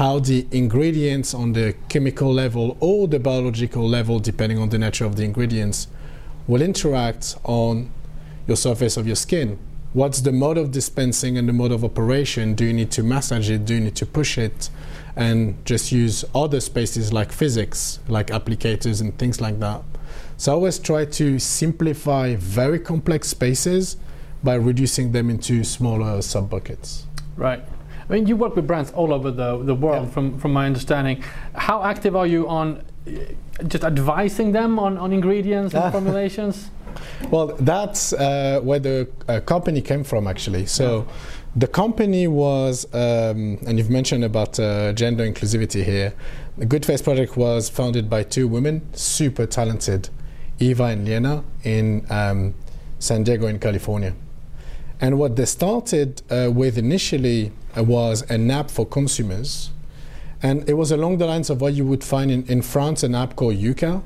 [0.00, 5.04] How the ingredients on the chemical level or the biological level, depending on the nature
[5.04, 5.88] of the ingredients,
[6.46, 7.90] will interact on
[8.46, 9.58] your surface of your skin.
[9.92, 12.54] What's the mode of dispensing and the mode of operation?
[12.54, 13.66] Do you need to massage it?
[13.66, 14.70] Do you need to push it?
[15.16, 19.82] And just use other spaces like physics, like applicators and things like that.
[20.38, 23.98] So I always try to simplify very complex spaces
[24.42, 27.04] by reducing them into smaller sub buckets.
[27.36, 27.62] Right.
[28.10, 30.12] I mean, you work with brands all over the, the world, Yeah.
[30.12, 31.22] from, from my understanding.
[31.54, 33.10] How active are you on uh,
[33.68, 35.90] just advising them on, on ingredients and Ah.
[35.90, 36.70] formulations?
[37.30, 40.66] Well, that's uh, where the uh, company came from, actually.
[40.66, 41.06] So,
[41.54, 46.12] the company was, um, and you've mentioned about uh, gender inclusivity here.
[46.58, 50.08] The Good Face Project was founded by two women, super talented,
[50.58, 52.54] Eva and Lena, in um,
[52.98, 54.12] San Diego, in California.
[55.00, 59.70] And what they started uh, with initially uh, was an app for consumers.
[60.42, 63.14] And it was along the lines of what you would find in, in France, an
[63.14, 64.02] app called Yuka,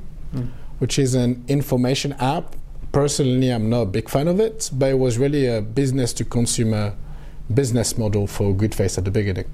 [0.79, 2.57] which is an information app.
[2.93, 6.25] Personally, I'm not a big fan of it, but it was really a business to
[6.25, 6.95] consumer
[7.53, 9.47] business model for Good Face at the beginning.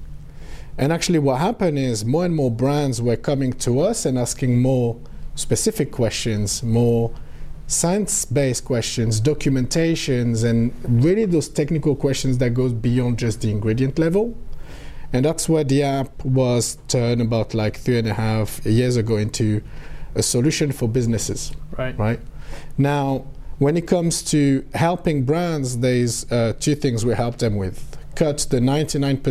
[0.77, 4.61] And actually, what happened is more and more brands were coming to us and asking
[4.61, 4.99] more
[5.35, 7.11] specific questions, more
[7.71, 13.97] science based questions, documentations, and really those technical questions that goes beyond just the ingredient
[13.97, 14.37] level.
[15.13, 19.17] And that's where the app was turned about like three and a half years ago
[19.17, 19.61] into
[20.15, 21.97] a solution for businesses Right.
[21.97, 22.19] right?
[22.77, 23.25] Now,
[23.59, 28.39] when it comes to helping brands, there's uh, two things we help them with: cut
[28.49, 29.21] the 99%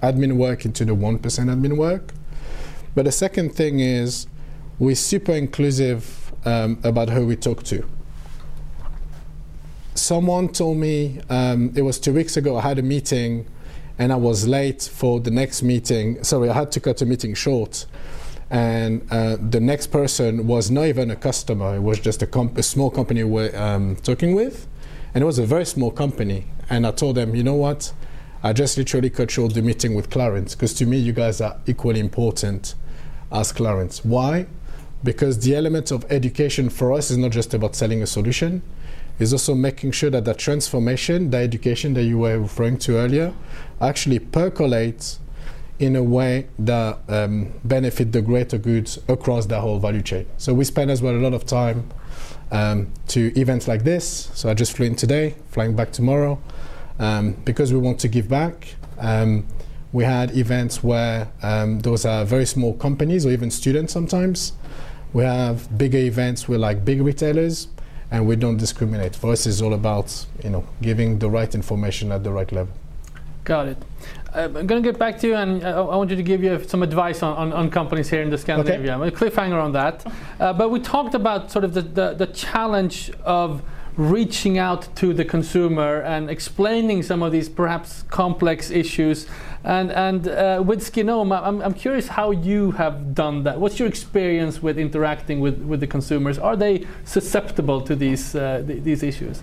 [0.00, 2.14] admin work into the 1% admin work.
[2.94, 4.26] But the second thing is
[4.78, 7.84] we're super inclusive um, about who we talk to.
[9.94, 12.56] Someone told me um, it was two weeks ago.
[12.56, 13.46] I had a meeting,
[13.98, 16.22] and I was late for the next meeting.
[16.24, 17.86] Sorry, I had to cut a meeting short
[18.50, 22.56] and uh, the next person was not even a customer it was just a, comp-
[22.56, 24.68] a small company we're um, talking with
[25.14, 27.92] and it was a very small company and i told them you know what
[28.44, 31.56] i just literally cut short the meeting with Clarins because to me you guys are
[31.66, 32.74] equally important
[33.32, 34.46] as Clarins why
[35.04, 38.62] because the element of education for us is not just about selling a solution
[39.18, 43.32] is also making sure that the transformation the education that you were referring to earlier
[43.80, 45.18] actually percolates
[45.78, 50.26] in a way that um, benefit the greater goods across the whole value chain.
[50.38, 51.90] So we spend as well a lot of time
[52.50, 54.30] um, to events like this.
[54.34, 56.40] So I just flew in today, flying back tomorrow,
[56.98, 58.74] um, because we want to give back.
[59.92, 64.52] We had events where um, those are very small companies or even students sometimes.
[65.12, 67.68] We have bigger events with like big retailers,
[68.10, 69.16] and we don't discriminate.
[69.16, 72.74] For us, it's all about you know giving the right information at the right level.
[73.44, 73.78] Got it.
[74.34, 76.42] Uh, I'm going to get back to you, and uh, I want you to give
[76.42, 78.92] you some advice on, on, on companies here in the Scandinavia.
[78.92, 78.92] Okay.
[78.92, 80.04] I'm a cliffhanger on that.
[80.38, 83.62] Uh, but we talked about sort of the, the, the challenge of
[83.96, 89.26] reaching out to the consumer and explaining some of these perhaps complex issues.
[89.64, 93.58] And, and uh, with Skinome, I'm, I'm curious how you have done that.
[93.58, 96.38] What's your experience with interacting with, with the consumers?
[96.38, 99.42] Are they susceptible to these, uh, th- these issues?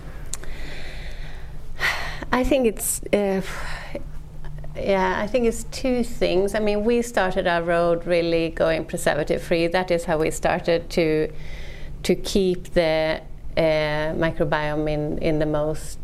[2.32, 3.42] I think it's uh,
[4.76, 6.54] yeah, I think it's two things.
[6.54, 9.68] I mean, we started our road really going preservative free.
[9.68, 11.32] That is how we started to
[12.02, 13.22] to keep the
[13.56, 15.98] uh, microbiome in in the most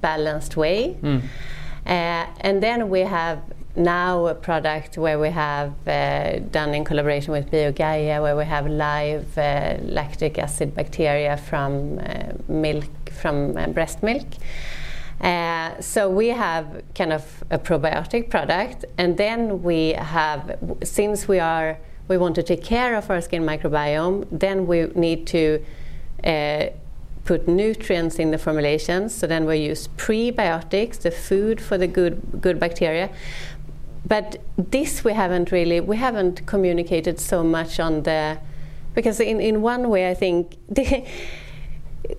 [0.00, 0.96] balanced way.
[1.02, 1.22] Mm.
[1.86, 3.38] Uh, and then we have
[3.76, 8.66] now a product where we have uh, done in collaboration with BioGaia, where we have
[8.68, 12.00] live uh, lactic acid bacteria from
[12.48, 14.26] milk, from breast milk.
[15.20, 21.38] Uh, so we have kind of a probiotic product, and then we have, since we
[21.38, 25.64] are we want to take care of our skin microbiome, then we need to
[26.24, 26.66] uh,
[27.24, 29.14] put nutrients in the formulations.
[29.14, 33.10] So then we use prebiotics, the food for the good good bacteria.
[34.06, 38.38] But this we haven't really we haven't communicated so much on the
[38.94, 41.04] because in, in one way I think the,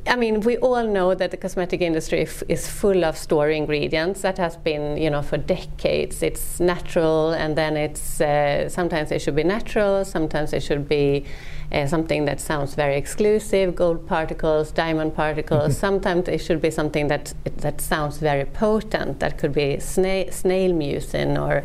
[0.07, 4.21] I mean, we all know that the cosmetic industry f- is full of story ingredients.
[4.21, 6.23] That has been, you know, for decades.
[6.23, 11.25] It's natural, and then it's uh, sometimes it should be natural, sometimes it should be
[11.71, 15.77] uh, something that sounds very exclusive, gold particles, diamond particles.
[15.77, 19.19] sometimes it should be something that that sounds very potent.
[19.19, 21.63] That could be sna- snail mucin or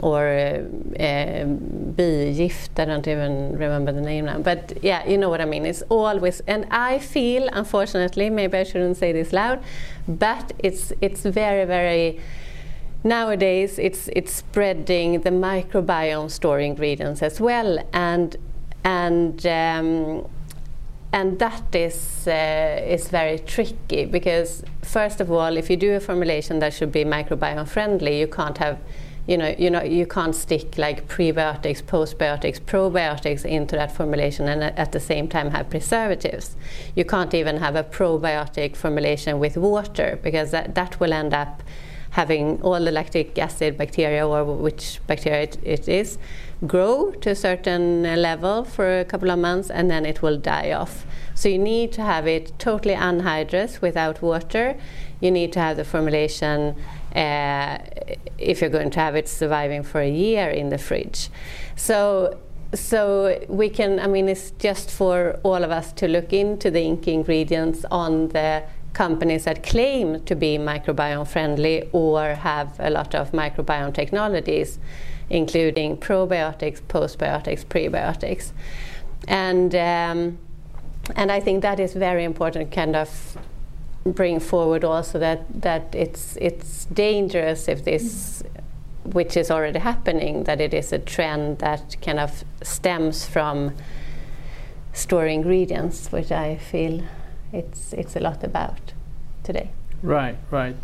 [0.00, 1.44] or uh,
[1.96, 2.78] bigift.
[2.78, 4.38] I don't even remember the name now.
[4.38, 5.66] But yeah, you know what I mean.
[5.66, 9.62] It's always, and I feel, unfortunately, maybe I shouldn't say this loud,
[10.08, 12.20] but it's it's very very.
[13.02, 18.36] Nowadays, it's it's spreading the microbiome store ingredients as well, and
[18.84, 19.46] and.
[19.46, 20.26] Um,
[21.12, 25.98] and that is uh, is very tricky because first of all, if you do a
[25.98, 28.78] formulation that should be microbiome friendly, you can't have
[29.30, 34.64] you know, you know, you can't stick like prebiotics, postbiotics, probiotics into that formulation and
[34.64, 36.56] at the same time have preservatives.
[36.96, 41.62] You can't even have a probiotic formulation with water because that, that will end up
[42.10, 46.18] having all the lactic acid bacteria or which bacteria it, it is
[46.66, 50.72] grow to a certain level for a couple of months and then it will die
[50.72, 51.06] off.
[51.36, 54.76] So you need to have it totally anhydrous without water.
[55.20, 56.74] You need to have the formulation
[57.14, 57.78] uh,
[58.38, 61.28] if you're going to have it surviving for a year in the fridge.
[61.76, 62.38] So
[62.74, 66.78] so we can i mean it's just for all of us to look into the
[66.78, 73.14] INCI ingredients on the companies that claim to be microbiome friendly or have a lot
[73.14, 74.78] of microbiome technologies
[75.30, 78.52] including probiotics postbiotics prebiotics
[79.26, 80.38] and um,
[81.16, 83.36] and i think that is very important kind of
[84.04, 88.42] bring forward also that that it's it's dangerous if this
[89.04, 93.74] which is already happening that it is a trend that kind of stems from
[94.92, 97.02] store ingredients which i feel
[97.52, 98.92] it's it's a lot about
[99.42, 99.70] today
[100.02, 100.76] right right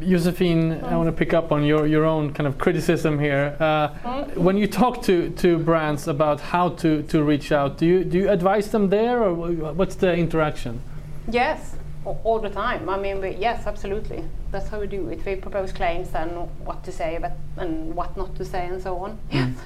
[0.00, 3.56] Josefin, I want to pick up on your, your own kind of criticism here.
[3.60, 8.04] Uh, when you talk to, to brands about how to, to reach out, do you,
[8.04, 10.80] do you advise them there or what's the interaction?
[11.28, 12.88] Yes, all the time.
[12.88, 14.24] I mean, we, yes, absolutely.
[14.50, 15.24] That's how we do it.
[15.24, 16.30] We propose claims and
[16.64, 19.18] what to say but, and what not to say and so on.
[19.30, 19.50] Yes.
[19.50, 19.56] Mm.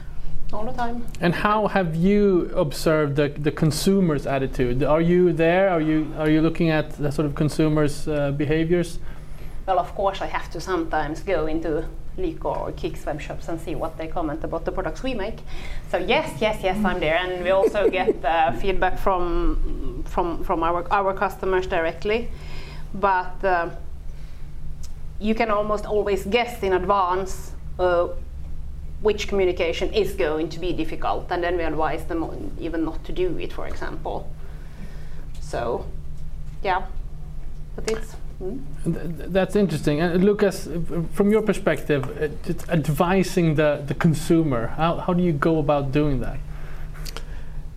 [0.52, 1.04] All the time.
[1.20, 4.84] And how have you observed the, the consumer's attitude?
[4.84, 5.70] Are you there?
[5.70, 9.00] Are you are you looking at the sort of consumers' uh, behaviors?
[9.66, 11.84] Well, of course, I have to sometimes go into
[12.18, 15.40] Lyko or Kicks web shops and see what they comment about the products we make.
[15.90, 20.62] So yes, yes, yes, I'm there, and we also get uh, feedback from from from
[20.62, 22.28] our our customers directly.
[22.94, 23.70] But uh,
[25.20, 28.08] you can almost always guess in advance uh,
[29.02, 33.12] which communication is going to be difficult, and then we advise them even not to
[33.12, 34.28] do it, for example.
[35.40, 35.84] So,
[36.62, 36.86] yeah,
[37.74, 40.00] but it's that's interesting.
[40.00, 40.68] And Lucas,
[41.12, 46.20] from your perspective, uh, advising the, the consumer, how, how do you go about doing
[46.20, 46.38] that?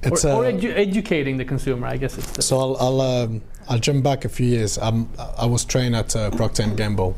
[0.01, 2.45] It's or, or uh, edu educating the consumer, I guess it's.
[2.45, 4.77] so I'll I'll, um, I'll jump back a few years.
[4.77, 7.15] Um, I was trained at uh, Procter Gamble.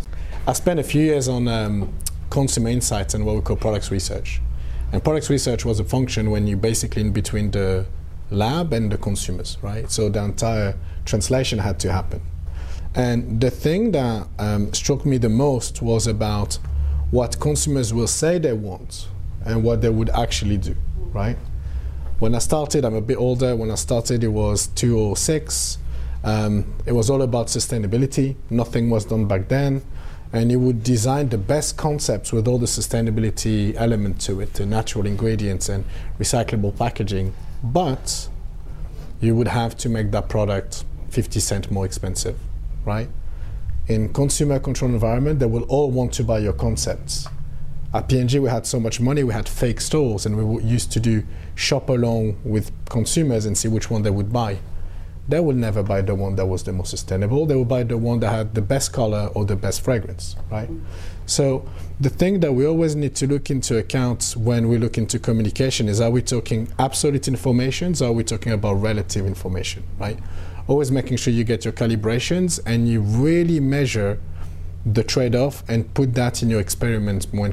[0.48, 1.94] I spent a few years on um,
[2.32, 4.42] consumer insights and what we call products research.
[4.92, 7.86] And products research was a function when you basically in between the
[8.32, 9.89] lab and the consumers, right?
[9.92, 10.76] So the entire
[11.06, 12.22] translation had to happen.
[12.94, 16.60] And the thing that um, struck me the most was about
[17.10, 19.08] what consumers will say they want
[19.46, 20.76] and what they would actually do,
[21.14, 21.38] right?
[22.20, 23.56] When I started, I'm a bit older.
[23.56, 25.78] When I started, it was 206.
[26.24, 28.36] Um, it was all about sustainability.
[28.50, 29.82] Nothing was done back then.
[30.34, 34.66] And you would design the best concepts with all the sustainability element to it, the
[34.66, 35.84] natural ingredients and
[36.20, 37.34] recyclable packaging.
[37.64, 38.30] But
[39.20, 42.38] you would have to make that product 50 cents more expensive
[42.86, 43.09] right?
[43.88, 47.27] In consumer control environment, they will all want to buy your concepts.
[47.93, 50.99] At P&G, we had so much money, we had fake stores, and we used to
[50.99, 51.23] do
[51.55, 54.59] shop along with consumers and see which one they would buy.
[55.27, 57.45] They will never buy the one that was the most sustainable.
[57.45, 60.69] They will buy the one that had the best color or the best fragrance, right?
[61.25, 61.67] So
[61.99, 65.88] the thing that we always need to look into account when we look into communication
[65.88, 67.93] is: Are we talking absolute information?
[68.01, 70.19] Or are we talking about relative information, right?
[70.72, 74.17] Always making sure you get your calibrations and you really measure
[74.86, 77.51] the trade-off and put that in your experiment when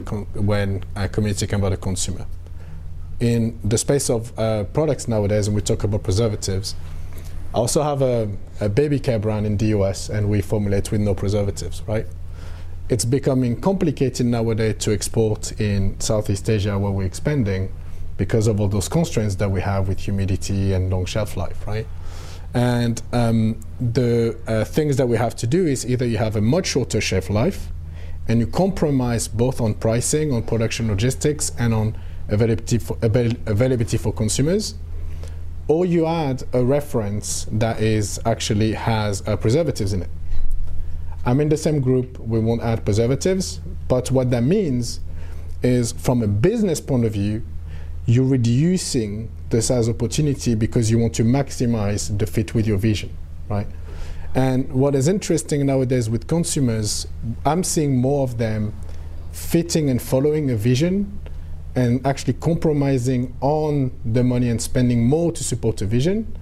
[0.51, 2.25] when uh, communicating about a consumer.
[3.21, 6.77] In the space of uh, products nowadays, and we talk about preservatives,
[7.53, 11.01] I also have a, a baby care brand in the US, and we formulate with
[11.01, 12.07] no preservatives, right?
[12.89, 17.73] It's becoming complicated nowadays to export in Southeast Asia, where we're expanding,
[18.17, 21.87] because of all those constraints that we have with humidity and long shelf life, right?
[22.55, 26.41] And um, the uh, things that we have to do is either you have a
[26.41, 27.69] much shorter shelf life
[28.27, 31.97] and you compromise both on pricing, on production logistics, and on
[32.29, 34.75] availability for, availability for consumers,
[35.67, 40.11] or you add a reference that is actually has uh, preservatives in it.
[41.25, 45.01] I'm in the same group, we won't add preservatives, but what that means
[45.63, 47.43] is from a business point of view,
[48.07, 53.17] you're reducing the size opportunity because you want to maximize the fit with your vision,
[53.49, 53.67] right?
[54.35, 57.07] And what is interesting nowadays with consumers,
[57.45, 58.75] I'm seeing more of them
[59.33, 61.19] fitting and following a vision
[61.75, 66.37] and actually compromising on the money and spending more to support a vision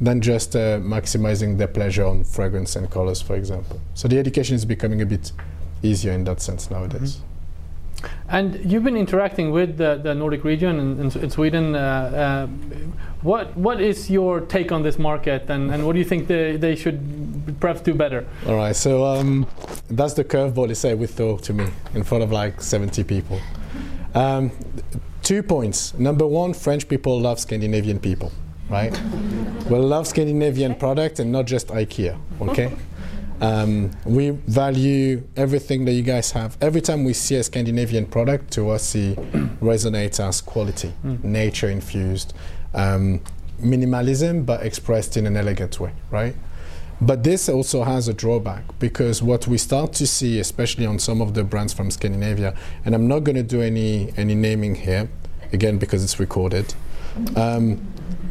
[0.00, 3.80] than just uh, maximizing their pleasure on fragrance and colors, for example.
[3.94, 5.32] So the education is becoming a bit
[5.82, 7.16] easier in that sense nowadays.
[7.16, 7.37] Mm-hmm.
[8.28, 11.74] And you've been interacting with the, the Nordic region in, in, in Sweden.
[11.74, 12.46] Uh, uh,
[13.22, 16.56] what what is your take on this market, and, and what do you think they,
[16.56, 18.26] they should perhaps do better?
[18.46, 19.46] All right, so um,
[19.90, 23.40] that's the curveball they say we throw to me in front of like 70 people.
[24.14, 24.52] Um,
[25.22, 25.94] two points.
[25.94, 28.30] Number one, French people love Scandinavian people,
[28.68, 28.92] right?
[29.68, 32.72] we love Scandinavian product and not just IKEA, okay?
[33.40, 36.56] Um, we value everything that you guys have.
[36.60, 39.16] Every time we see a Scandinavian product, to us, it
[39.60, 41.22] resonates as quality, mm.
[41.22, 42.34] nature infused,
[42.74, 43.20] um,
[43.60, 46.34] minimalism, but expressed in an elegant way, right?
[47.00, 51.20] But this also has a drawback because what we start to see, especially on some
[51.20, 55.08] of the brands from Scandinavia, and I'm not going to do any any naming here,
[55.52, 56.74] again because it's recorded.
[57.36, 57.86] Um,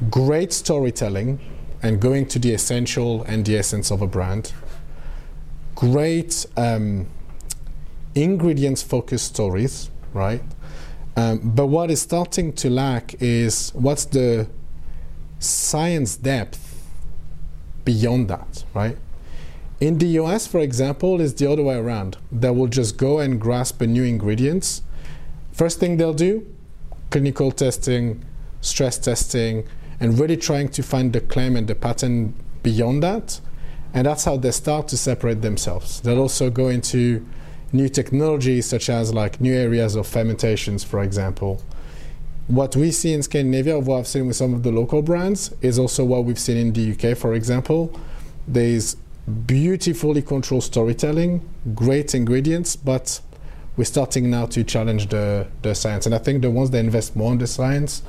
[0.09, 1.39] great storytelling
[1.81, 4.53] and going to the essential and the essence of a brand
[5.77, 7.05] great um,
[8.15, 10.41] ingredients focused stories, right?
[11.15, 14.47] Um, but what is starting to lack is what's the
[15.37, 16.83] science depth
[17.85, 18.97] beyond that, right?
[19.79, 22.17] In the US, for example, is the other way around.
[22.31, 24.81] They will just go and grasp a new ingredients.
[25.51, 26.43] First thing they'll do,
[27.11, 28.25] clinical testing,
[28.61, 29.67] stress testing,
[29.99, 33.41] and really trying to find the claim and the pattern beyond that.
[33.93, 36.01] And that's how they start to separate themselves.
[36.01, 37.25] They'll also go into
[37.73, 41.61] new technologies such as like new areas of fermentations, for example.
[42.47, 45.77] What we see in Scandinavia, what I've seen with some of the local brands, is
[45.77, 47.99] also what we've seen in the UK, for example.
[48.47, 48.95] There's
[49.45, 53.19] beautifully controlled storytelling, great ingredients, but
[53.75, 56.05] we're starting now to challenge the, the science.
[56.05, 58.01] And I think the ones that invest more in the science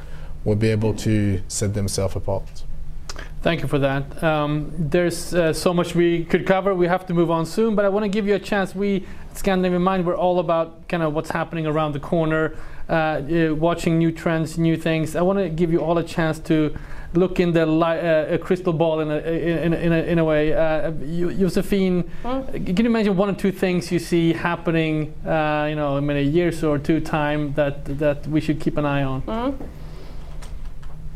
[0.44, 2.64] will be able to set themselves apart.
[3.40, 4.22] Thank you for that.
[4.22, 6.74] Um, there's uh, so much we could cover.
[6.74, 8.74] We have to move on soon, but I want to give you a chance.
[8.74, 12.56] We at Scandinavian Mind, we're all about kind of what's happening around the corner,
[12.88, 15.14] uh, uh, watching new trends, new things.
[15.14, 16.76] I want to give you all a chance to
[17.14, 20.18] look in the li- uh, a crystal ball in a, in a, in a, in
[20.18, 20.52] a way.
[20.52, 22.76] Uh, Josefin, mm.
[22.76, 26.20] can you mention one or two things you see happening, uh, you know, in a
[26.20, 29.22] years or two time that that we should keep an eye on?
[29.22, 29.68] Mm.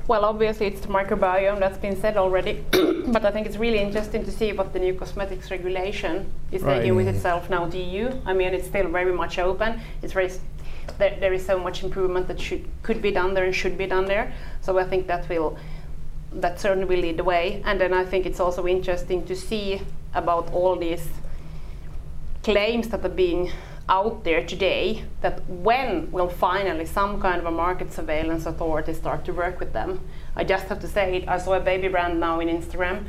[0.08, 2.64] Well, obviously it's the microbiome that's been said already,
[3.06, 6.78] but I think it's really interesting to see what the new cosmetics regulation is right.
[6.78, 8.10] taking with itself now the EU.
[8.26, 9.80] I mean, it's still very much open.
[10.02, 10.30] It's very
[10.98, 13.86] there, there is so much improvement that should could be done there and should be
[13.86, 14.32] done there.
[14.60, 15.56] So I think that will
[16.32, 17.62] that certainly will lead the way.
[17.64, 19.82] And then I think it's also interesting to see
[20.14, 21.08] about all these
[22.42, 23.52] claims that are being
[23.88, 29.24] out there today that when will finally some kind of a market surveillance authority start
[29.24, 30.00] to work with them?
[30.36, 33.04] I just have to say, I saw a baby brand now in Instagram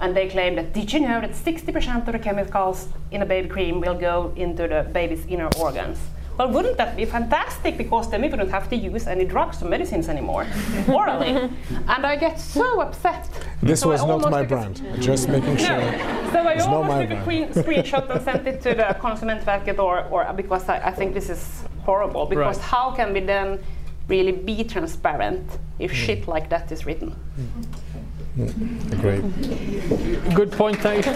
[0.00, 3.48] and they claim that did you know that 60% of the chemicals in a baby
[3.48, 5.98] cream will go into the baby's inner organs?
[6.38, 7.76] Well, wouldn't that be fantastic?
[7.76, 10.46] Because then we wouldn't have to use any drugs or medicines anymore
[10.88, 11.28] orally.
[11.88, 13.28] and I get so upset.
[13.62, 14.82] This so was not my brand.
[15.00, 15.78] Just making sure.
[15.78, 16.30] No.
[16.32, 20.32] So I almost took a screen, screenshot and sent it to the Konsumentverket or, or
[20.32, 22.26] because I, I think this is horrible.
[22.26, 22.66] Because right.
[22.66, 23.58] how can we then
[24.08, 25.94] really be transparent if mm.
[25.94, 27.14] shit like that is written?
[28.38, 29.00] Mm.
[29.00, 30.34] Great.
[30.34, 31.06] Good point, thank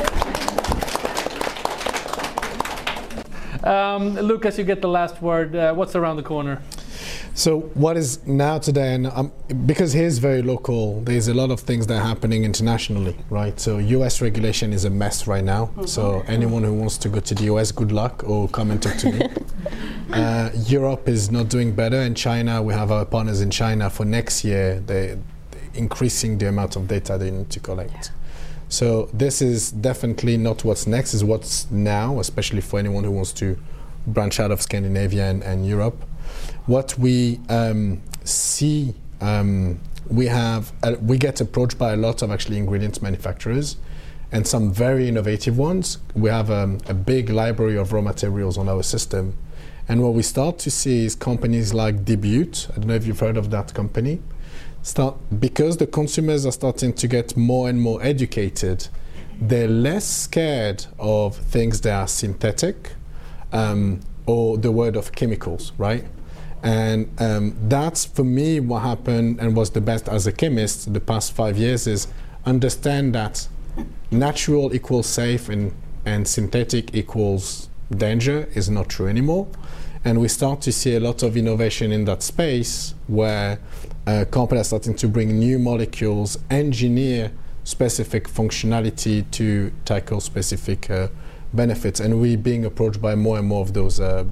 [3.66, 5.56] Um, Lucas, you get the last word.
[5.56, 6.62] Uh, what's around the corner?
[7.34, 9.32] So what is now today, and um,
[9.66, 13.58] because here's very local, there's a lot of things that are happening internationally, right?
[13.58, 14.22] So U.S.
[14.22, 15.66] regulation is a mess right now.
[15.66, 15.86] Mm-hmm.
[15.86, 18.96] So anyone who wants to go to the U.S., good luck, or come and talk
[18.98, 19.26] to me.
[20.12, 24.04] uh, Europe is not doing better, and China, we have our partners in China for
[24.04, 24.80] next year.
[24.80, 25.18] They
[25.74, 27.92] increasing the amount of data they need to collect.
[27.92, 28.25] Yeah.
[28.68, 33.32] So this is definitely not what's next, is what's now, especially for anyone who wants
[33.34, 33.56] to
[34.06, 36.04] branch out of Scandinavia and, and Europe.
[36.66, 42.30] What we um, see, um, we have, uh, we get approached by a lot of
[42.30, 43.76] actually ingredients manufacturers
[44.32, 45.98] and some very innovative ones.
[46.14, 49.36] We have um, a big library of raw materials on our system.
[49.88, 52.50] And what we start to see is companies like Debut.
[52.70, 54.20] I don't know if you've heard of that company
[54.86, 58.88] start because the consumers are starting to get more and more educated
[59.40, 62.92] they're less scared of things that are synthetic
[63.52, 66.04] um, or the word of chemicals right?
[66.62, 71.00] And um, that's for me what happened and was the best as a chemist the
[71.00, 72.08] past five years is
[72.44, 73.46] understand that
[74.10, 75.72] natural equals safe and,
[76.04, 79.48] and synthetic equals danger is not true anymore.
[80.04, 83.58] And we start to see a lot of innovation in that space where
[84.06, 87.32] uh, companies are starting to bring new molecules, engineer
[87.64, 91.08] specific functionality to tackle specific uh,
[91.52, 91.98] benefits.
[91.98, 94.24] And we're being approached by more and more of those uh,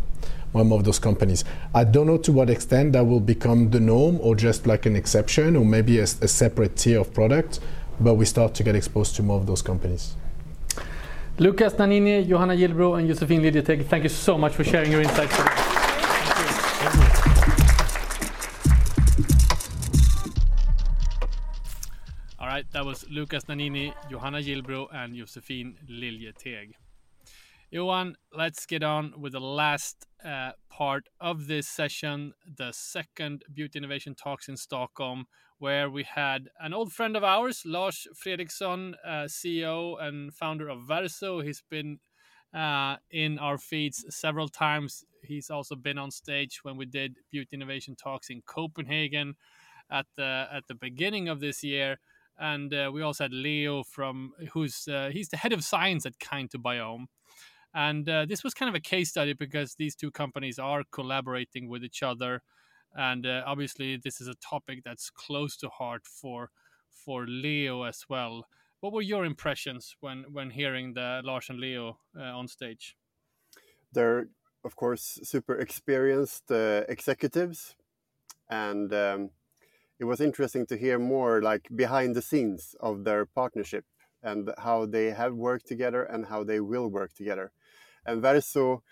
[0.53, 1.45] one of those companies.
[1.75, 4.95] I don't know to what extent that will become the norm or just like an
[4.95, 7.59] exception or maybe a, a separate tier of product,
[7.99, 10.15] but we start to get exposed to more of those companies.
[11.39, 15.64] Lucas Nanini, Johanna Gillbro, and Josefin Liljeteg, thank you so much for sharing your insights
[22.75, 26.73] that was Lucas Nanini, Johanna Gillbro, and Josefin Liljeteg.
[27.71, 33.79] Johan, let's get on with the last uh, part of this session, the second Beauty
[33.79, 35.27] Innovation Talks in Stockholm,
[35.59, 40.83] where we had an old friend of ours, Lars Fredriksson, uh, CEO and founder of
[40.83, 41.43] Verso.
[41.43, 42.01] He's been
[42.53, 45.05] uh, in our feeds several times.
[45.23, 49.37] He's also been on stage when we did Beauty Innovation Talks in Copenhagen
[49.93, 51.99] at the at the beginning of this year.
[52.39, 56.19] And uh, we also had Leo from who's uh, he's the head of science at
[56.19, 57.07] Kind to Biome,
[57.75, 61.69] And uh, this was kind of a case study because these two companies are collaborating
[61.69, 62.43] with each other,
[62.95, 66.51] and uh, obviously this is a topic that's close to heart for
[66.89, 68.47] for Leo as well.
[68.81, 72.97] What were your impressions when when hearing the Lars and Leo uh, on stage?
[73.93, 74.29] They're
[74.65, 77.77] of course super experienced uh, executives,
[78.49, 79.31] and um,
[79.99, 83.85] it was interesting to hear more like behind the scenes of their partnership
[84.23, 87.53] and how they have worked together and how they will work together.
[88.07, 88.83] And Verso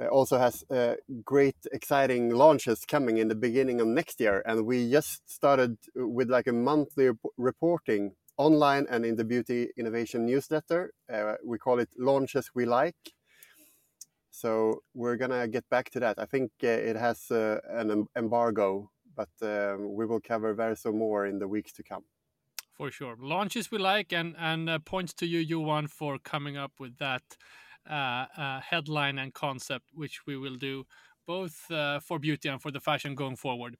[0.00, 0.94] uh, also has uh,
[1.24, 4.42] great exciting launches coming in the beginning of next year.
[4.46, 10.24] And we just started with like a monthly reporting online and in the beauty innovation
[10.26, 10.92] newsletter.
[11.12, 13.12] Uh, we call it launches we like.
[14.30, 16.18] So we're gonna get back to that.
[16.18, 21.26] I think uh, it has uh, an embargo but um, we will cover verso more
[21.26, 22.04] in the weeks to come
[22.76, 26.56] for sure launches we like and and uh, points to you you Johan for coming
[26.56, 27.26] up with that
[27.88, 30.84] uh, uh, headline and concept, which we will do
[31.26, 31.54] both
[32.02, 33.76] for beauty and for the fashion going forward.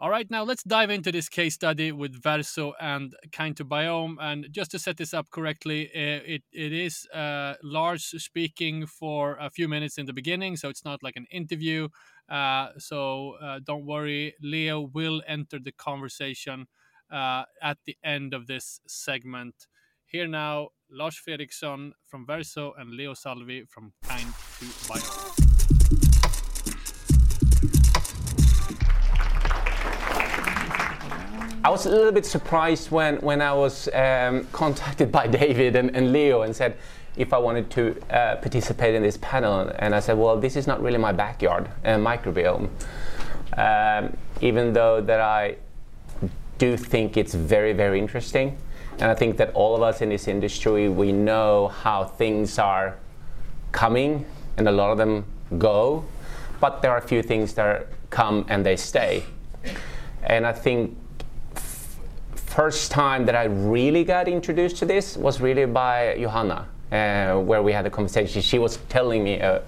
[0.00, 4.16] All right, now let's dive into this case study with Verso and Kind to Biome.
[4.20, 9.50] And just to set this up correctly, it, it is uh, Lars speaking for a
[9.50, 11.88] few minutes in the beginning, so it's not like an interview.
[12.28, 16.66] Uh, so uh, don't worry, Leo will enter the conversation
[17.12, 19.66] uh, at the end of this segment.
[20.06, 25.34] Here now, Lars Fredriksson from Verso and Leo Salvi from Kind to Bio.
[31.64, 35.96] I was a little bit surprised when, when I was um, contacted by David and,
[35.96, 36.76] and, Leo and said
[37.16, 39.70] if I wanted to uh, participate in this panel.
[39.78, 42.68] And I said, well, this is not really my backyard, uh, microbiome.
[43.56, 45.56] Um, even though that I
[46.58, 48.56] do think it's very, very interesting.
[48.98, 52.96] And I think that all of us in this industry, we know how things are
[53.72, 54.24] coming,
[54.56, 55.24] and a lot of them
[55.58, 56.04] go,
[56.60, 59.24] but there are a few things that come and they stay.
[60.22, 60.96] And I think
[61.56, 61.98] f-
[62.36, 67.62] first time that I really got introduced to this was really by Johanna, uh, where
[67.62, 68.40] we had a conversation.
[68.42, 69.40] She was telling me.
[69.40, 69.60] Uh,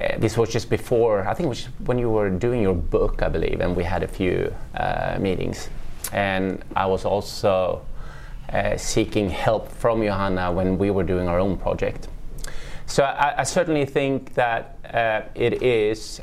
[0.00, 3.22] uh, this was just before, I think it was when you were doing your book,
[3.22, 5.68] I believe, and we had a few uh, meetings.
[6.12, 7.84] And I was also
[8.52, 12.08] uh, seeking help from Johanna when we were doing our own project.
[12.86, 16.20] So I, I certainly think that uh, it is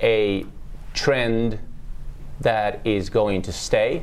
[0.00, 0.44] a
[0.92, 1.60] trend
[2.40, 4.02] that is going to stay.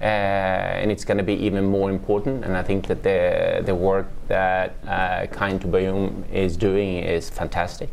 [0.00, 2.44] Uh, and it's going to be even more important.
[2.44, 7.88] And I think that the the work that uh, Kind2Biome is doing is fantastic.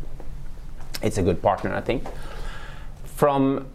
[1.02, 2.06] It's a good partner, I think.
[3.04, 3.66] From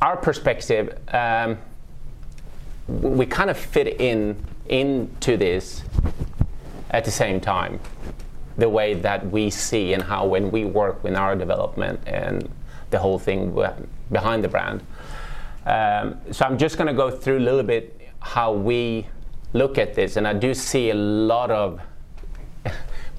[0.00, 1.58] our perspective, um,
[2.88, 4.36] we kind of fit in
[4.68, 5.82] into this
[6.90, 7.80] at the same time
[8.56, 12.48] the way that we see and how when we work with our development and
[12.90, 13.58] the whole thing
[14.10, 14.84] behind the brand.
[15.66, 19.06] Um, so I'm just going to go through a little bit how we
[19.52, 21.80] look at this, and I do see a lot of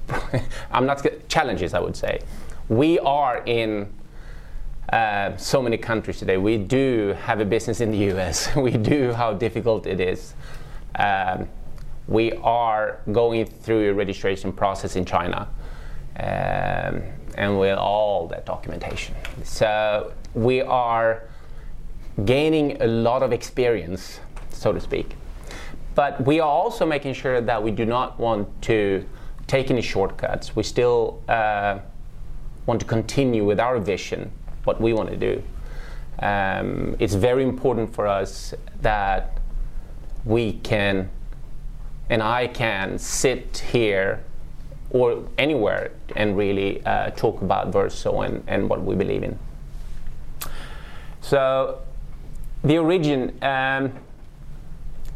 [0.70, 1.74] I'm not challenges.
[1.74, 2.20] I would say
[2.68, 3.92] we are in
[4.92, 6.36] uh, so many countries today.
[6.36, 8.54] We do have a business in the US.
[8.56, 10.34] we do how difficult it is.
[10.96, 11.48] Um,
[12.06, 15.48] we are going through a registration process in China
[16.16, 17.02] um,
[17.36, 19.14] and with all that documentation.
[19.42, 21.22] So we are
[22.24, 25.16] gaining a lot of experience, so to speak.
[25.94, 29.04] But we are also making sure that we do not want to
[29.46, 30.56] take any shortcuts.
[30.56, 31.78] We still uh,
[32.66, 34.32] want to continue with our vision,
[34.64, 35.42] what we want to do.
[36.20, 39.38] Um, it's very important for us that
[40.24, 41.10] we can
[42.10, 44.22] and I can sit here
[44.90, 49.38] or anywhere and really uh, talk about Verso and, and what we believe in.
[51.20, 51.80] So,
[52.64, 53.92] the origin, um,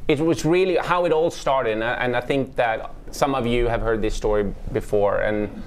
[0.07, 3.47] it was really how it all started, and I, and I think that some of
[3.47, 5.63] you have heard this story before, and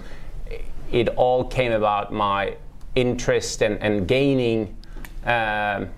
[0.92, 2.56] it all came about my
[2.96, 4.76] interest and, and gaining
[5.26, 5.90] um,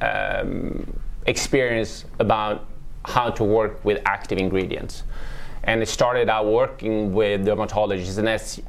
[0.00, 2.66] um, experience about
[3.04, 5.04] how to work with active ingredients.
[5.62, 8.60] And it started out working with dermatologists, and as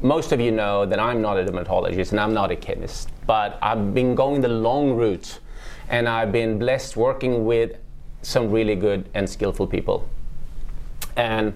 [0.00, 3.58] most of you know that I'm not a dermatologist and I'm not a chemist, but
[3.62, 5.38] I've been going the long route
[5.88, 7.76] and I've been blessed working with
[8.22, 10.08] some really good and skillful people.
[11.16, 11.54] And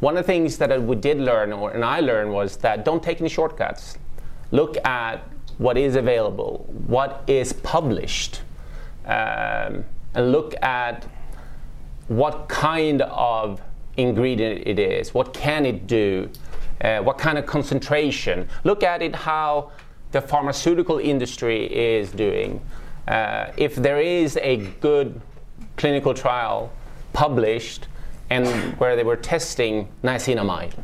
[0.00, 3.02] one of the things that we did learn, or, and I learned, was that don't
[3.02, 3.98] take any shortcuts.
[4.50, 5.26] Look at
[5.58, 8.42] what is available, what is published,
[9.04, 9.84] um,
[10.14, 11.06] and look at
[12.08, 13.60] what kind of
[13.96, 16.30] ingredient it is, what can it do,
[16.80, 18.48] uh, what kind of concentration.
[18.64, 19.72] Look at it how
[20.12, 22.60] the pharmaceutical industry is doing.
[23.06, 25.20] Uh, if there is a good
[25.76, 26.70] clinical trial
[27.12, 27.88] published
[28.30, 28.46] and
[28.78, 30.74] where they were testing niacinamide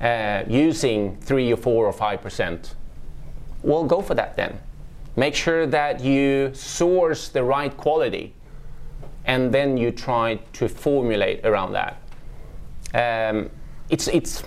[0.00, 2.74] uh, using three or four or five percent,
[3.62, 4.58] well, go for that then.
[5.14, 8.34] Make sure that you source the right quality
[9.24, 11.98] and then you try to formulate around that.
[12.94, 13.50] Um,
[13.88, 14.42] it's, it's,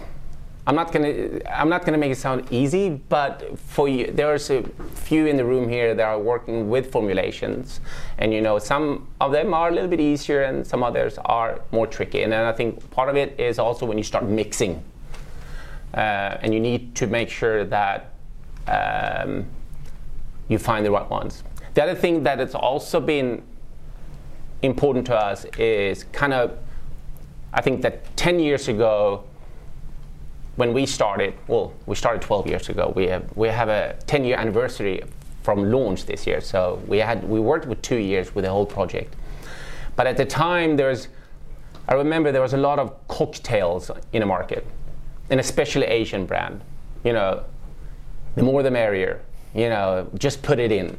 [0.67, 4.63] I'm not gonna, I'm not gonna make it sound easy, but for you, there's a
[4.95, 7.81] few in the room here that are working with formulations,
[8.17, 11.61] and you know, some of them are a little bit easier, and some others are
[11.71, 12.23] more tricky.
[12.23, 14.83] And then I think part of it is also when you start mixing,
[15.93, 18.13] uh, and you need to make sure that
[18.67, 19.45] um,
[20.47, 21.43] you find the right ones.
[21.75, 23.43] The other thing that has also been
[24.63, 26.57] important to us is kind of,
[27.53, 29.25] I think that 10 years ago,
[30.55, 32.93] when we started, well, we started 12 years ago.
[32.95, 35.03] We have we have a 10 year anniversary
[35.43, 36.41] from launch this year.
[36.41, 39.15] So we had we worked with two years with the whole project.
[39.95, 41.07] But at the time, there's
[41.87, 44.65] I remember there was a lot of cocktails in the market,
[45.29, 46.61] and especially Asian brand.
[47.03, 47.43] You know,
[48.35, 49.21] the more the merrier.
[49.53, 50.97] You know, just put it in.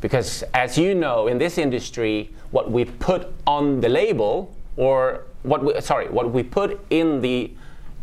[0.00, 5.64] Because as you know, in this industry, what we put on the label, or what
[5.64, 7.52] we, sorry, what we put in the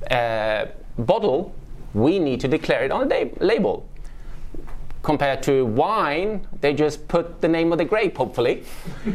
[0.10, 0.66] uh,
[0.98, 1.54] bottle,
[1.94, 3.88] we need to declare it on the label.
[5.02, 8.64] Compared to wine, they just put the name of the grape, hopefully.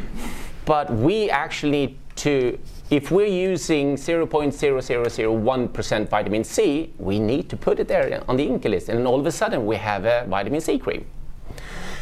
[0.64, 2.58] but we actually need to,
[2.90, 8.70] if we're using 0.0001% vitamin C, we need to put it there on the INCI
[8.70, 11.06] list, and all of a sudden we have a vitamin C cream.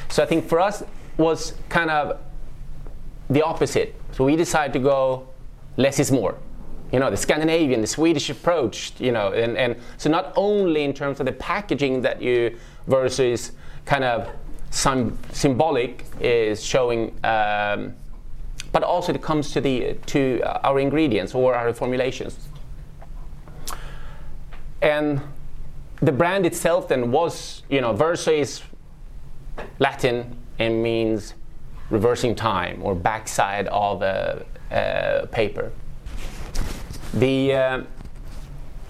[0.09, 0.83] So I think for us
[1.17, 2.19] was kind of
[3.29, 3.95] the opposite.
[4.13, 5.29] So we decided to go
[5.77, 6.37] less is more.
[6.93, 10.93] You know, the Scandinavian, the Swedish approach, you know, and, and so not only in
[10.93, 12.57] terms of the packaging that you
[12.87, 13.53] versus
[13.85, 14.29] kind of
[14.71, 17.95] some symbolic is showing, um,
[18.73, 22.49] but also it comes to the to our ingredients or our formulations.
[24.83, 25.21] And
[26.01, 28.63] the brand itself then was, you know, Verso is
[29.79, 31.35] Latin and means
[31.91, 35.73] reversing time or backside of a, a paper.
[37.15, 37.83] The uh,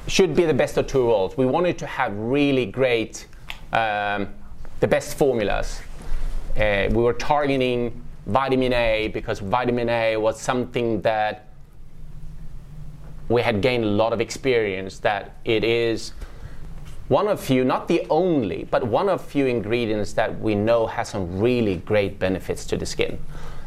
[0.07, 1.37] should be the best of two worlds.
[1.37, 3.27] We wanted to have really great,
[3.73, 4.29] um,
[4.81, 5.81] the best formulas.
[6.57, 11.49] Uh, we were targeting vitamin A because vitamin A was something that
[13.29, 16.12] we had gained a lot of experience that it is
[17.09, 21.09] one of few, not the only, but one of few ingredients that we know has
[21.09, 23.19] some really great benefits to the skin.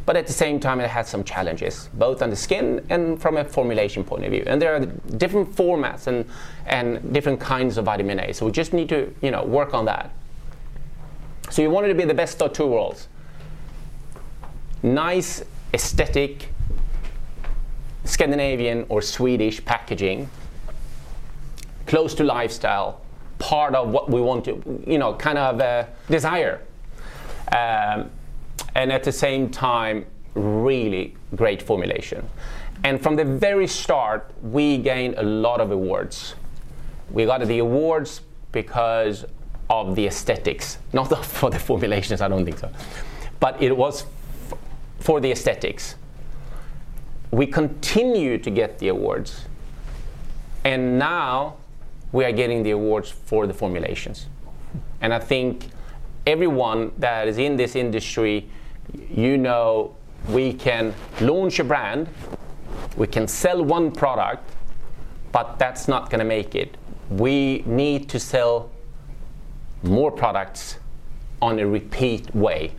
[0.10, 3.38] But at the same time, it has some challenges, both on the skin and from
[3.38, 4.43] a formulation point of view.
[4.47, 4.80] And there are
[5.18, 6.26] different formats and,
[6.66, 8.34] and different kinds of vitamin A.
[8.34, 10.10] So we just need to you know, work on that.
[11.51, 13.07] So you wanted to be the best of two worlds.
[14.82, 15.43] Nice,
[15.76, 16.49] aesthetic,
[18.03, 20.28] Scandinavian or Swedish packaging,
[21.86, 23.01] close to lifestyle,
[23.38, 26.62] part of what we want to, you know, kind of uh, desire.
[27.51, 28.10] Um,
[28.80, 30.06] and at the same time,
[30.36, 32.26] really great formulation.
[32.86, 36.36] And from the very start, we gained a lot of awards.
[37.12, 38.22] We got the awards
[38.54, 39.26] because
[39.70, 42.72] of the aesthetics, not for the formulations, I don't think so.
[43.42, 44.58] But it was f-
[45.02, 45.96] for the aesthetics.
[47.32, 49.44] We continue to get the awards.
[50.64, 51.58] And now
[52.14, 54.28] we are getting the awards for the formulations.
[55.02, 55.66] And I think
[56.26, 58.50] everyone that is in this industry,
[59.10, 59.96] you know,
[60.28, 62.10] we can launch a brand,
[62.98, 64.44] we can sell one product,
[65.32, 66.78] but that's not going to make it.
[67.10, 68.70] We need to sell
[69.84, 70.78] more products
[71.42, 72.74] on a repeat way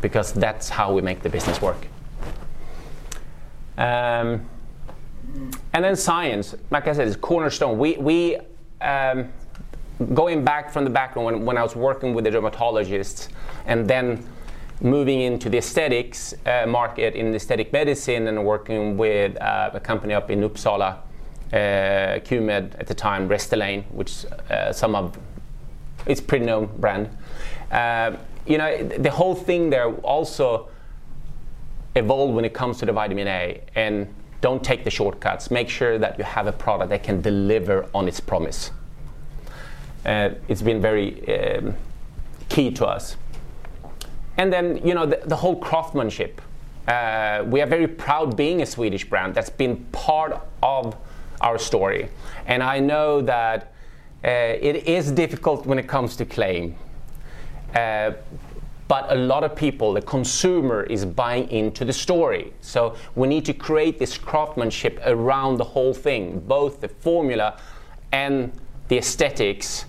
[0.00, 1.86] because that's how we make the business work.
[3.78, 4.46] Um,
[5.72, 7.78] and then science, like I said, is cornerstone.
[7.78, 8.38] We, we
[8.80, 9.32] um,
[10.14, 13.28] going back from the background when, when I was working with the dermatologists
[13.66, 14.24] and then
[14.80, 20.14] moving into the aesthetics uh, market in aesthetic medicine and working with uh, a company
[20.14, 20.98] up in Uppsala,
[21.52, 21.56] uh,
[22.26, 25.18] QMed at the time, Restylane, which uh, some of
[26.06, 27.10] it's pretty known brand.
[27.70, 28.16] Uh,
[28.46, 30.68] you know, the whole thing there also
[31.94, 33.60] evolved when it comes to the vitamin A.
[33.74, 35.50] And don't take the shortcuts.
[35.50, 38.70] Make sure that you have a product that can deliver on its promise.
[40.06, 41.74] Uh, it's been very um,
[42.48, 43.16] key to us.
[44.40, 46.40] And then, you know, the, the whole craftsmanship.
[46.88, 49.34] Uh, we are very proud being a Swedish brand.
[49.34, 50.96] That's been part of
[51.42, 52.08] our story.
[52.46, 53.74] And I know that
[54.24, 56.74] uh, it is difficult when it comes to claim.
[57.74, 58.12] Uh,
[58.88, 62.54] but a lot of people, the consumer, is buying into the story.
[62.62, 67.60] So we need to create this craftsmanship around the whole thing, both the formula
[68.10, 68.52] and
[68.88, 69.84] the aesthetics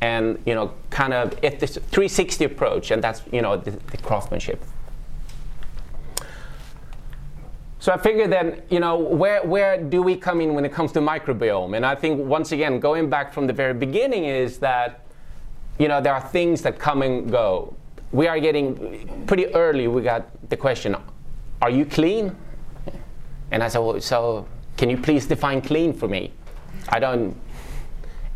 [0.00, 3.96] and you know kind of it's this 360 approach and that's you know the, the
[3.98, 4.62] craftsmanship
[7.80, 10.92] so I figured then, you know, where, where do we come in when it comes
[10.92, 11.74] to microbiome?
[11.74, 15.06] And I think once again, going back from the very beginning is that,
[15.78, 17.74] you know, there are things that come and go.
[18.12, 19.88] We are getting pretty early.
[19.88, 20.94] We got the question,
[21.62, 22.36] "Are you clean?"
[23.50, 24.46] And I said, well, "So,
[24.76, 26.32] can you please define clean for me?"
[26.90, 27.34] I don't.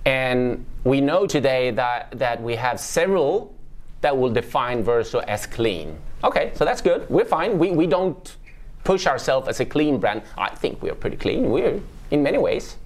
[0.06, 3.54] And we know today that, that we have several
[4.02, 5.98] that will define Verso as clean.
[6.22, 7.08] Okay, so that's good.
[7.08, 7.58] We're fine.
[7.58, 8.36] We, we don't
[8.84, 10.22] push ourselves as a clean brand.
[10.36, 11.50] I think we are pretty clean.
[11.50, 11.80] We're
[12.10, 12.76] in many ways.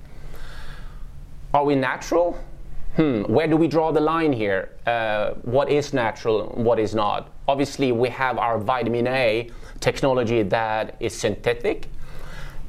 [1.52, 2.38] Are we natural?
[2.96, 4.70] Hmm, where do we draw the line here?
[4.86, 7.30] Uh, what is natural what is not?
[7.46, 11.88] Obviously, we have our vitamin A technology that is synthetic.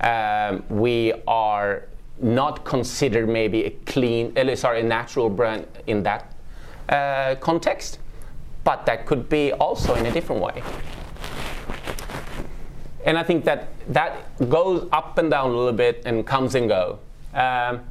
[0.01, 1.88] Um, we are
[2.21, 6.33] not considered maybe a clean, uh, sorry, a natural brand in that
[6.89, 7.99] uh, context,
[8.63, 10.61] but that could be also in a different way.
[13.05, 16.67] And I think that that goes up and down a little bit and comes and
[16.67, 16.99] go.
[17.33, 17.81] Um,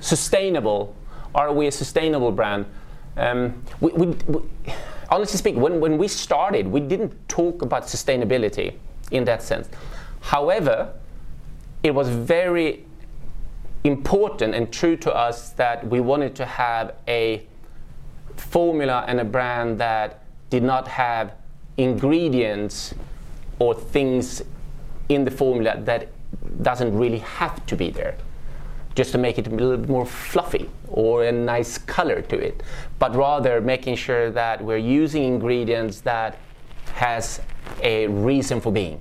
[0.00, 0.94] sustainable,
[1.34, 2.66] are we a sustainable brand?
[3.16, 4.40] Um, we, we, we,
[5.08, 8.74] honestly speaking, when, when we started, we didn't talk about sustainability
[9.10, 9.68] in that sense.
[10.20, 10.92] However,
[11.82, 12.85] it was very
[13.84, 17.46] important and true to us that we wanted to have a
[18.36, 21.34] formula and a brand that did not have
[21.76, 22.94] ingredients
[23.58, 24.42] or things
[25.08, 26.08] in the formula that
[26.62, 28.16] doesn't really have to be there
[28.94, 32.62] just to make it a little bit more fluffy or a nice color to it
[32.98, 36.38] but rather making sure that we're using ingredients that
[36.94, 37.40] has
[37.82, 39.00] a reason for being.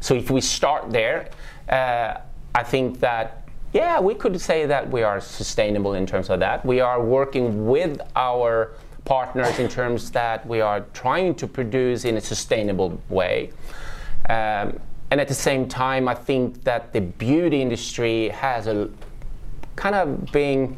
[0.00, 1.30] So if we start there
[1.68, 2.20] uh,
[2.54, 3.39] i think that
[3.72, 6.64] yeah, we could say that we are sustainable in terms of that.
[6.64, 8.72] We are working with our
[9.04, 13.50] partners in terms that we are trying to produce in a sustainable way.
[14.28, 14.78] Um,
[15.10, 18.90] and at the same time, I think that the beauty industry has a
[19.76, 20.76] kind of being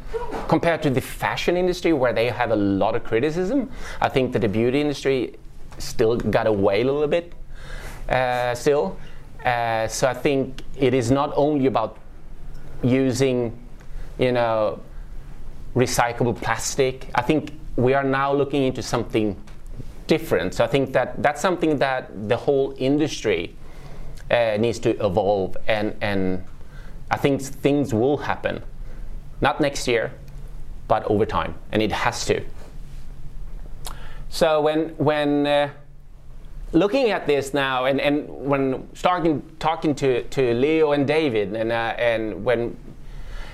[0.48, 3.70] compared to the fashion industry where they have a lot of criticism.
[4.00, 5.36] I think that the beauty industry
[5.78, 7.32] still got away a little bit
[8.08, 8.96] uh, still.
[9.44, 11.98] Uh, so I think it is not only about
[12.82, 13.58] using,
[14.18, 14.80] you know,
[15.74, 17.08] recyclable plastic.
[17.14, 19.36] I think we are now looking into something
[20.06, 20.54] different.
[20.54, 23.56] So I think that that's something that the whole industry
[24.30, 26.44] uh, needs to evolve, and and
[27.10, 28.62] I think things will happen,
[29.40, 30.12] not next year,
[30.88, 32.42] but over time, and it has to.
[34.28, 35.70] So when when uh,
[36.72, 41.70] looking at this now, and, and when starting talking to, to Leo and David, and
[41.70, 42.76] uh, and when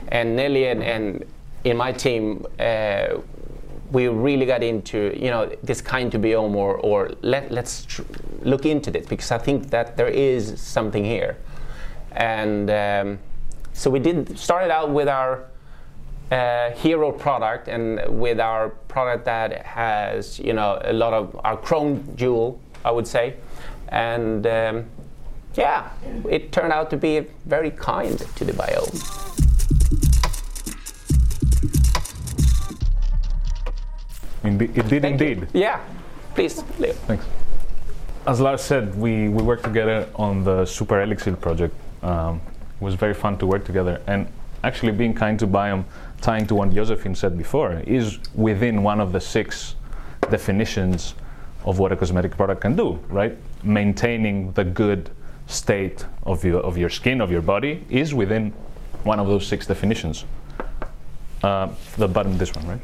[0.09, 1.25] and Nelly and, and
[1.65, 3.19] in my team, uh,
[3.91, 8.03] we really got into you know this kind to be or or let let's tr-
[8.43, 11.37] look into this because I think that there is something here,
[12.13, 13.19] and um,
[13.73, 15.45] so we did started out with our.
[16.31, 21.57] Uh, hero product and with our product that has you know a lot of our
[21.57, 23.35] chrome jewel I would say.
[23.89, 24.87] And um,
[25.55, 25.91] yeah,
[26.29, 28.97] it turned out to be very kind to the biome.
[34.45, 35.27] Indeed, it did Thank you.
[35.27, 35.49] indeed.
[35.53, 35.81] Yeah,
[36.35, 36.93] please, Leo.
[37.07, 37.25] Thanks.
[38.27, 41.75] As Lars said, we, we worked together on the Super Elixir project.
[42.03, 42.41] Um,
[42.81, 44.01] It was very fun to work together.
[44.07, 44.27] And
[44.63, 45.85] actually, being kind to biome,
[46.21, 49.75] tying to what Josefin said before, is within one of the six
[50.31, 51.15] definitions
[51.69, 53.37] of what a cosmetic product can do, right?
[53.63, 55.11] Maintaining the good
[55.47, 58.53] state of your, of your skin, of your body, is within
[59.05, 60.25] one of those six definitions.
[61.43, 62.81] Uh, the bottom, this one, right?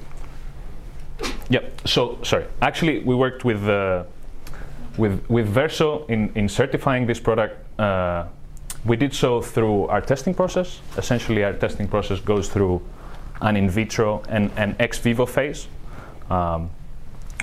[1.49, 1.89] Yep.
[1.89, 2.45] So sorry.
[2.61, 4.05] Actually, we worked with uh,
[4.99, 7.57] with with Verso in in certifying this product.
[7.81, 8.27] Uh,
[8.85, 10.81] we did so through our testing process.
[10.97, 12.83] Essentially, our testing process goes through
[13.41, 15.69] an in vitro and an ex vivo phase.
[16.31, 16.71] Um,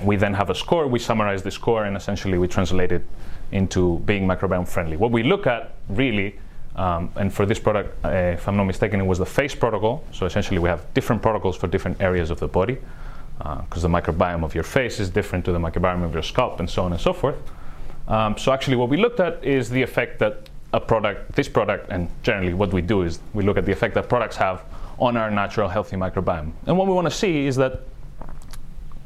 [0.04, 0.88] we then have a score.
[0.88, 3.04] We summarize the score, and essentially we translate it
[3.52, 4.98] into being microbiome friendly.
[4.98, 6.36] What we look at really
[6.76, 10.04] um, and for this product, uh, if I'm not mistaken, it was the FACE protocol.
[10.12, 12.78] So essentially, we have different protocols for different areas of the body,
[13.38, 16.60] because uh, the microbiome of your face is different to the microbiome of your scalp,
[16.60, 17.36] and so on and so forth.
[18.08, 21.90] Um, so actually, what we looked at is the effect that a product, this product,
[21.90, 24.64] and generally what we do is we look at the effect that products have
[25.00, 26.54] on our natural healthy microbiome.
[26.66, 27.82] And what we want to see is that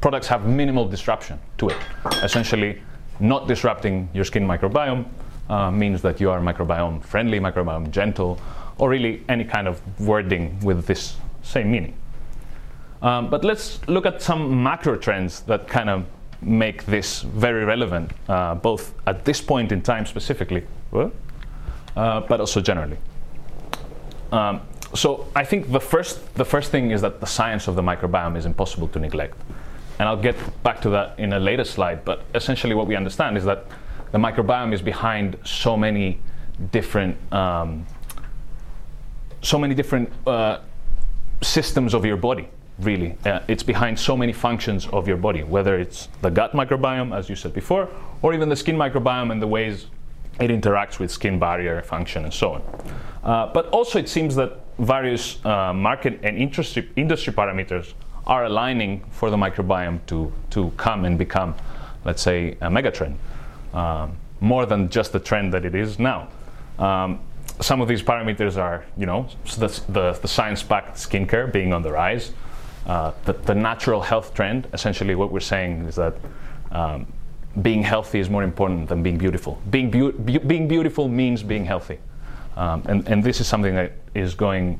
[0.06, 1.76] products have minimal disruption to it.
[2.22, 2.80] Essentially,
[3.18, 5.04] not disrupting your skin microbiome
[5.48, 8.38] uh, means that you are microbiome friendly, microbiome gentle,
[8.78, 11.92] or really any kind of wording with this same meaning.
[13.02, 16.06] Um, but let's look at some macro trends that kind of
[16.40, 20.62] make this very relevant, uh, both at this point in time specifically,
[20.94, 22.98] uh, but also generally.
[24.30, 24.60] Um,
[24.94, 28.36] so I think the first, the first thing is that the science of the microbiome
[28.36, 29.36] is impossible to neglect.
[29.98, 33.36] And I'll get back to that in a later slide, but essentially what we understand
[33.36, 33.66] is that
[34.12, 36.20] the microbiome is behind so many
[36.72, 37.86] different um,
[39.42, 40.58] so many different uh,
[41.42, 43.16] systems of your body really.
[43.24, 47.28] Uh, it's behind so many functions of your body whether it's the gut microbiome as
[47.28, 47.88] you said before
[48.22, 49.86] or even the skin microbiome and the ways
[50.40, 52.62] it interacts with skin barrier function and so on.
[53.24, 57.94] Uh, but also it seems that various uh, market and industry, industry parameters
[58.26, 61.54] are aligning for the microbiome to, to come and become
[62.06, 63.16] let's say a megatrend
[63.74, 66.28] um, more than just the trend that it is now.
[66.78, 67.20] Um,
[67.60, 71.90] some of these parameters are, you know, the, the, the science-backed skincare being on the
[71.90, 72.32] rise,
[72.86, 74.68] uh, the, the, natural health trend.
[74.72, 76.14] Essentially, what we're saying is that
[76.70, 77.06] um,
[77.62, 79.60] being healthy is more important than being beautiful.
[79.70, 81.98] Being, be- be- being beautiful means being healthy,
[82.56, 84.78] um, and, and this is something that is going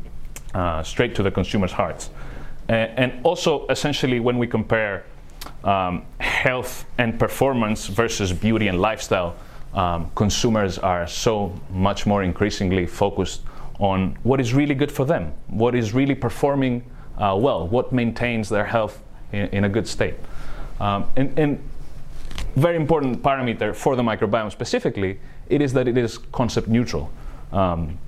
[0.55, 2.11] uh, straight to the consumer's hearts.
[2.69, 5.05] And also, essentially, when we compare
[5.65, 9.37] um, health and performance versus beauty and lifestyle,
[9.75, 13.43] um, consumers are so much more increasingly focused
[13.79, 16.83] on what is really good for them, what is really performing
[17.19, 19.03] uh, well, what maintains their health
[19.33, 20.15] in, in a good state.
[20.81, 21.71] Um, and, and,
[22.55, 27.11] very important parameter for the microbiome specifically, it is that it is concept neutral.
[27.53, 27.99] Um,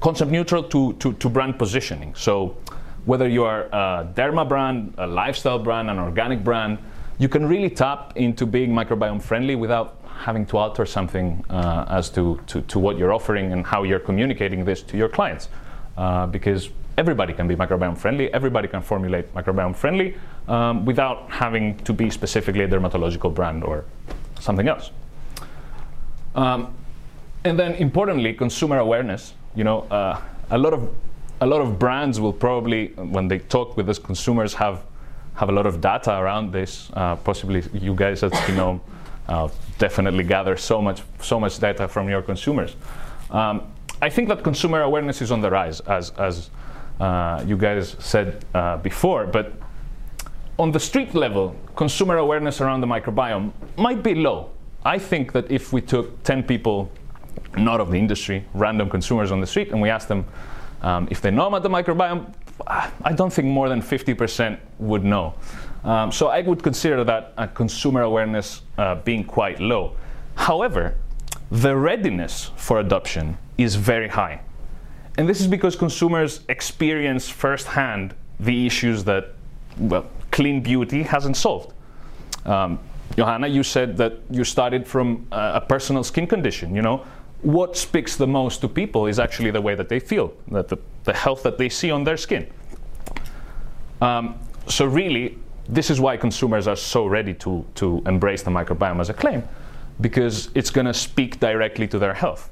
[0.00, 2.12] concept neutral to, to, to brand positioning.
[2.16, 2.56] So
[3.04, 6.78] whether you are a derma brand, a lifestyle brand, an organic brand,
[7.18, 12.10] you can really tap into being microbiome friendly without having to alter something uh, as
[12.10, 15.48] to, to, to, what you're offering and how you're communicating this to your clients.
[15.96, 20.14] Uh, because everybody can be microbiome friendly, everybody can formulate microbiome friendly
[20.48, 23.84] um, without having to be specifically a dermatological brand or
[24.40, 24.90] something else.
[26.34, 26.74] Um,
[27.44, 29.34] and then importantly, consumer awareness.
[29.54, 30.88] You know, uh, a lot of
[31.42, 34.84] a lot of brands will probably, when they talk with these consumers, have
[35.34, 36.90] have a lot of data around this.
[36.92, 38.80] Uh, possibly you guys at Skinome
[39.28, 42.76] uh, definitely gather so much so much data from your consumers.
[43.30, 43.62] Um,
[44.00, 46.50] I think that consumer awareness is on the rise, as as
[47.00, 49.52] uh, you guys said uh, before, but
[50.58, 54.50] on the street level, consumer awareness around the microbiome might be low.
[54.84, 56.90] I think that if we took 10 people,
[57.56, 60.24] not of the industry, random consumers on the street, and we asked them,
[60.82, 62.32] um, if they know about the microbiome,
[62.66, 65.34] I don't think more than 50% would know.
[65.84, 69.96] Um, so I would consider that a consumer awareness uh, being quite low.
[70.34, 70.96] However,
[71.50, 74.40] the readiness for adoption is very high.
[75.18, 79.34] And this is because consumers experience firsthand the issues that,
[79.76, 81.72] well, clean beauty hasn't solved.
[82.46, 82.78] Um,
[83.16, 86.74] Johanna, you said that you started from uh, a personal skin condition.
[86.74, 87.04] You know,
[87.42, 90.78] what speaks the most to people is actually the way that they feel, that the,
[91.04, 92.48] the health that they see on their skin.
[94.00, 95.38] Um, so really,
[95.68, 99.42] this is why consumers are so ready to, to embrace the microbiome as a claim,
[100.00, 102.50] because it's going to speak directly to their health.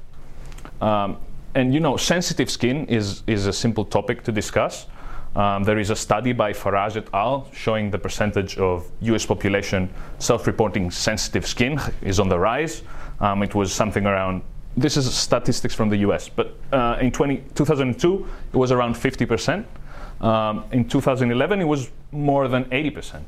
[0.81, 1.17] Um,
[1.55, 4.87] and you know, sensitive skin is, is a simple topic to discuss.
[5.35, 7.47] Um, there is a study by Farage et al.
[7.53, 9.89] showing the percentage of US population
[10.19, 12.83] self reporting sensitive skin is on the rise.
[13.21, 14.41] Um, it was something around
[14.77, 19.65] this is statistics from the US, but uh, in 20, 2002 it was around 50%.
[20.21, 23.21] Um, in 2011 it was more than 80%.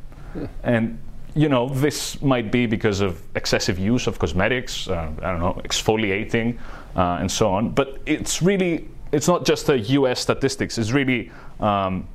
[0.63, 0.99] And
[1.35, 5.59] you know, this might be because of excessive use of cosmetics, uh, I don't know,
[5.65, 6.59] exfoliating,
[6.95, 7.71] uh, and so on.
[7.71, 12.07] But it's really, it's not just a US statistics, it's really um,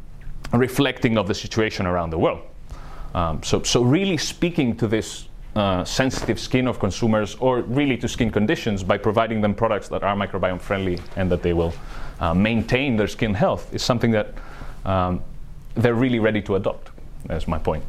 [0.53, 2.43] reflecting of the situation around the world.
[3.15, 5.28] Um, so, so really speaking to this
[5.59, 10.05] uh, sensitive skin of consumers or really to skin conditions by providing them products that
[10.05, 11.75] are microbiome friendly and that they will
[12.21, 14.35] uh, maintain their skin health is something that
[14.85, 15.21] um,
[15.75, 16.91] they're really ready to adopt.
[17.27, 17.83] That's my point.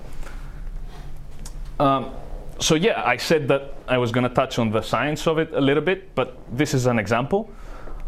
[1.79, 2.11] Um,
[2.59, 5.53] so yeah, I said that I was going to touch on the science of it
[5.53, 7.49] a little bit, but this is an example.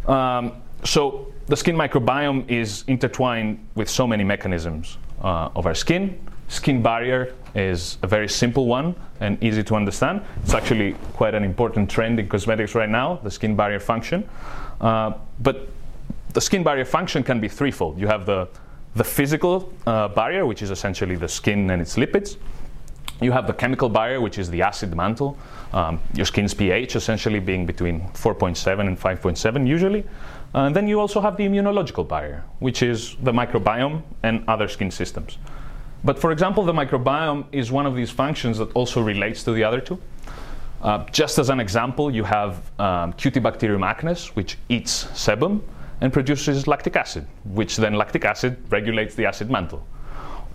[0.08, 0.54] Um,
[0.84, 6.20] so the skin microbiome is intertwined with so many mechanisms uh, of our skin.
[6.52, 10.22] Skin barrier is a very simple one and easy to understand.
[10.44, 14.28] It's actually quite an important trend in cosmetics right now, the skin barrier function.
[14.82, 15.70] Uh, but
[16.34, 17.98] the skin barrier function can be threefold.
[17.98, 18.50] You have the,
[18.98, 22.36] the physical uh, barrier, which is essentially the skin and its lipids.
[23.22, 25.38] You have the chemical barrier, which is the acid mantle,
[25.72, 30.04] um, your skin's pH essentially being between 4.7 and 5.7 usually.
[30.54, 34.92] And then you also have the immunological barrier, which is the microbiome and other skin
[34.92, 35.38] systems.
[36.04, 39.64] But for example, the microbiome is one of these functions that also relates to the
[39.64, 40.02] other two.
[40.82, 45.62] Uh, just as an example, you have um, Cutibacterium acnes, which eats sebum
[46.02, 49.86] and produces lactic acid, which then lactic acid regulates the acid mantle.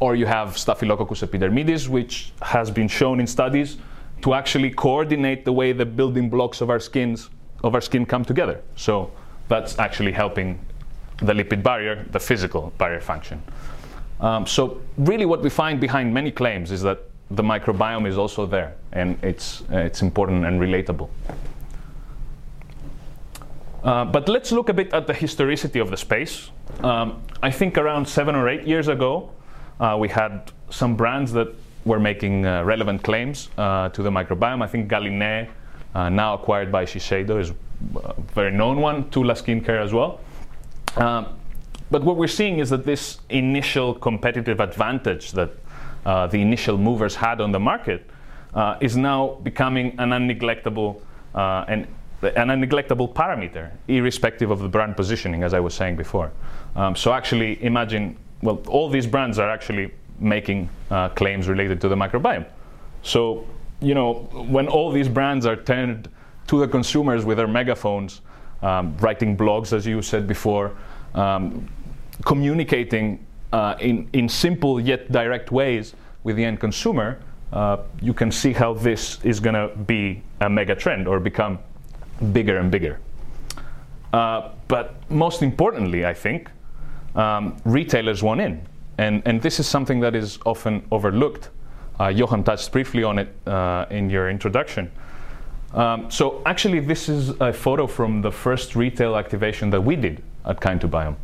[0.01, 3.79] Or you have Staphylococcus epidermidis, which has been shown in studies
[4.23, 7.31] to actually coordinate the way the building blocks of our skins
[7.65, 8.61] of our skin come together.
[8.75, 9.11] So
[9.49, 10.59] that's actually helping
[11.19, 13.43] the lipid barrier, the physical barrier function.
[14.21, 17.01] Um, so really, what we find behind many claims is that
[17.31, 21.09] the microbiome is also there, and it's uh, it's important and relatable.
[23.83, 26.51] Uh, but let's look a bit at the historicity of the space.
[26.83, 29.31] Um, I think around seven or eight years ago,
[29.79, 31.55] uh, we had some brands that
[31.85, 34.63] were making uh, relevant claims uh, to the microbiome.
[34.63, 35.49] I think Gallinée,
[35.95, 37.53] uh, now acquired by Shiseido, is
[37.97, 40.21] a very known one, Tula Skincare as well.
[40.97, 41.27] Um,
[41.91, 45.51] but what we're seeing is that this initial competitive advantage that
[46.05, 48.09] uh, the initial movers had on the market
[48.55, 51.01] uh, is now becoming an unneglectable
[51.35, 51.87] uh, and
[52.23, 56.33] an unneglectable parameter, irrespective of the brand positioning, as I was saying before.
[56.75, 61.89] Um, so actually, imagine well, all these brands are actually making uh, claims related to
[61.89, 62.47] the microbiome.
[63.03, 63.47] So,
[63.81, 64.15] you know,
[64.49, 66.09] when all these brands are turned
[66.47, 68.21] to the consumers with their megaphones,
[68.63, 70.77] um, writing blogs, as you said before,
[71.15, 71.69] um,
[72.25, 75.95] communicating uh, in, in simple yet direct ways
[76.25, 77.19] with the end consumer,
[77.53, 81.59] uh, you can see how this is going to be a mega trend or become
[82.33, 82.99] bigger and bigger.
[84.13, 86.51] Uh, but most importantly, I think,
[87.15, 88.67] um, retailers want in.
[88.99, 91.51] And, and this is something that is often overlooked.
[92.01, 94.91] Uh, Johan touched briefly on it uh, in your introduction.
[95.75, 100.23] Um, so actually, this is a photo from the first retail activation that we did
[100.47, 101.17] at Kind to Biome.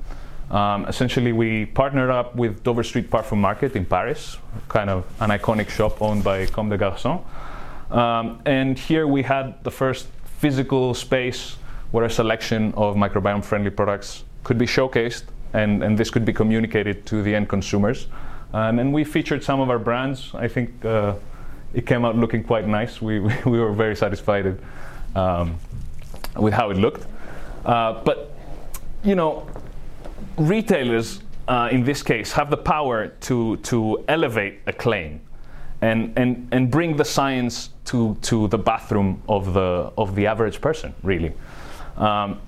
[0.50, 4.36] Um, essentially, we partnered up with Dover Street Parfums Market in Paris,
[4.68, 7.22] kind of an iconic shop owned by Comme des Garçons.
[7.90, 10.08] Um, and here we had the first
[10.38, 11.56] physical space
[11.90, 16.32] where a selection of microbiome friendly products could be showcased and, and this could be
[16.32, 18.06] communicated to the end consumers.
[18.52, 20.30] Um, and we featured some of our brands.
[20.34, 21.14] I think uh,
[21.74, 23.00] it came out looking quite nice.
[23.00, 24.58] We, we, we were very satisfied
[25.14, 25.56] um,
[26.36, 27.06] with how it looked.
[27.64, 28.31] Uh, but,
[29.04, 29.46] you know,
[30.36, 35.20] retailers uh, in this case have the power to, to elevate a claim
[35.80, 40.60] and, and, and bring the science to, to the bathroom of the, of the average
[40.60, 41.32] person, really.
[41.96, 42.40] Um,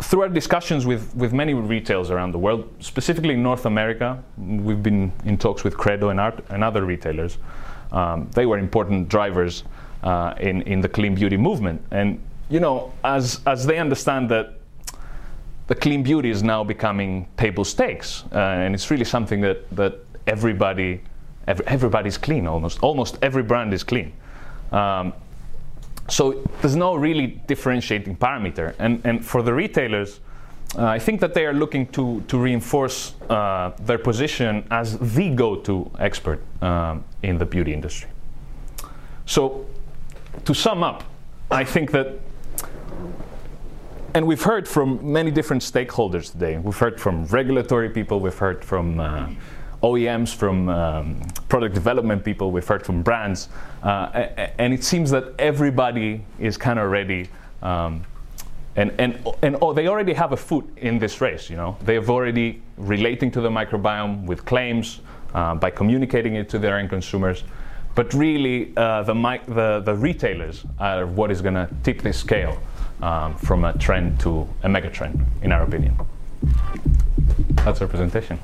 [0.00, 4.82] through our discussions with, with many retailers around the world, specifically in North America, we've
[4.82, 7.38] been in talks with Credo and, art, and other retailers.
[7.92, 9.62] Um, they were important drivers
[10.02, 11.80] uh, in, in the clean beauty movement.
[11.92, 12.20] And,
[12.50, 14.54] you know, as, as they understand that
[15.66, 19.98] the clean beauty is now becoming table stakes, uh, and it's really something that, that
[20.26, 21.00] everybody,
[21.46, 22.82] every, everybody's clean almost.
[22.82, 24.12] Almost every brand is clean.
[24.72, 25.12] Um,
[26.08, 28.74] so there's no really differentiating parameter.
[28.78, 30.20] And, and for the retailers,
[30.76, 35.30] uh, I think that they are looking to, to reinforce uh, their position as the
[35.30, 38.08] go to expert um, in the beauty industry.
[39.26, 39.66] So,
[40.44, 41.04] to sum up,
[41.50, 42.18] I think that,
[44.14, 46.58] and we've heard from many different stakeholders today.
[46.58, 49.28] We've heard from regulatory people, we've heard from uh,
[49.82, 53.48] OEMs, from um, product development people, we've heard from brands,
[53.82, 54.26] uh,
[54.58, 57.28] and it seems that everybody is kind of ready
[57.62, 58.04] um,
[58.76, 61.50] and and and oh, they already have a foot in this race.
[61.50, 65.00] You know, they've already relating to the microbiome with claims
[65.34, 67.44] uh, by communicating it to their end consumers.
[67.94, 69.12] But really, uh, the,
[69.46, 72.58] the the retailers are what is going to tip this scale
[73.02, 75.98] um, from a trend to a mega trend, in our opinion.
[77.64, 78.38] That's our presentation.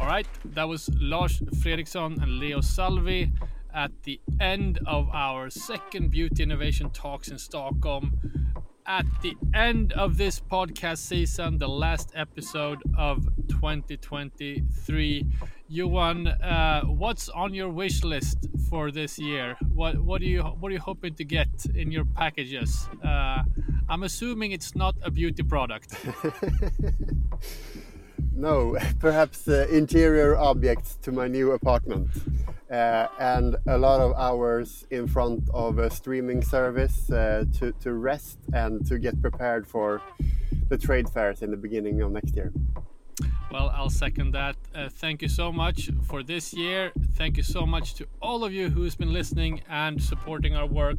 [0.00, 3.32] All right, that was Lars Fredriksson and Leo Salvi
[3.74, 8.18] at the end of our second beauty innovation talks in Stockholm.
[8.86, 15.26] At the end of this podcast season, the last episode of 2023.
[15.72, 19.56] Johan, uh, what's on your wish list for this year?
[19.72, 22.88] What what do you what are you hoping to get in your packages?
[23.04, 23.44] Uh,
[23.88, 25.94] I'm assuming it's not a beauty product.
[28.34, 32.08] no, perhaps uh, interior objects to my new apartment.
[32.68, 37.92] Uh, and a lot of hours in front of a streaming service uh, to, to
[37.92, 40.02] rest and to get prepared for
[40.68, 42.52] the trade fairs in the beginning of next year.
[43.50, 44.56] Well, I'll second that.
[44.74, 46.92] Uh, thank you so much for this year.
[47.16, 50.98] Thank you so much to all of you who's been listening and supporting our work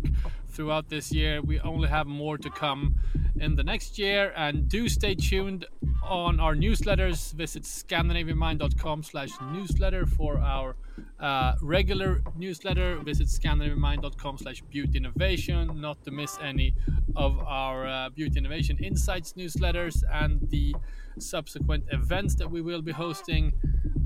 [0.50, 1.42] throughout this year.
[1.42, 2.96] We only have more to come
[3.40, 5.66] in the next year, and do stay tuned
[6.04, 7.34] on our newsletters.
[7.34, 10.76] Visit scandinavianmind.com slash newsletter for our
[11.20, 12.98] uh, regular newsletter.
[12.98, 16.76] Visit scandinavianmind.com slash beauty innovation, not to miss any
[17.16, 20.76] of our uh, beauty innovation insights newsletters and the
[21.20, 23.54] subsequent events that we will be hosting.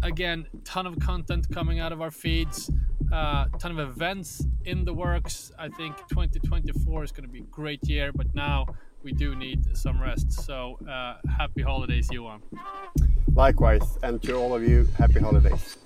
[0.03, 2.69] Again, ton of content coming out of our feeds,
[3.11, 5.52] uh, ton of events in the works.
[5.57, 8.65] I think 2024 is going to be a great year, but now
[9.03, 10.32] we do need some rest.
[10.32, 12.41] So uh, happy holidays, Johan.
[13.34, 15.77] Likewise, and to all of you, happy holidays.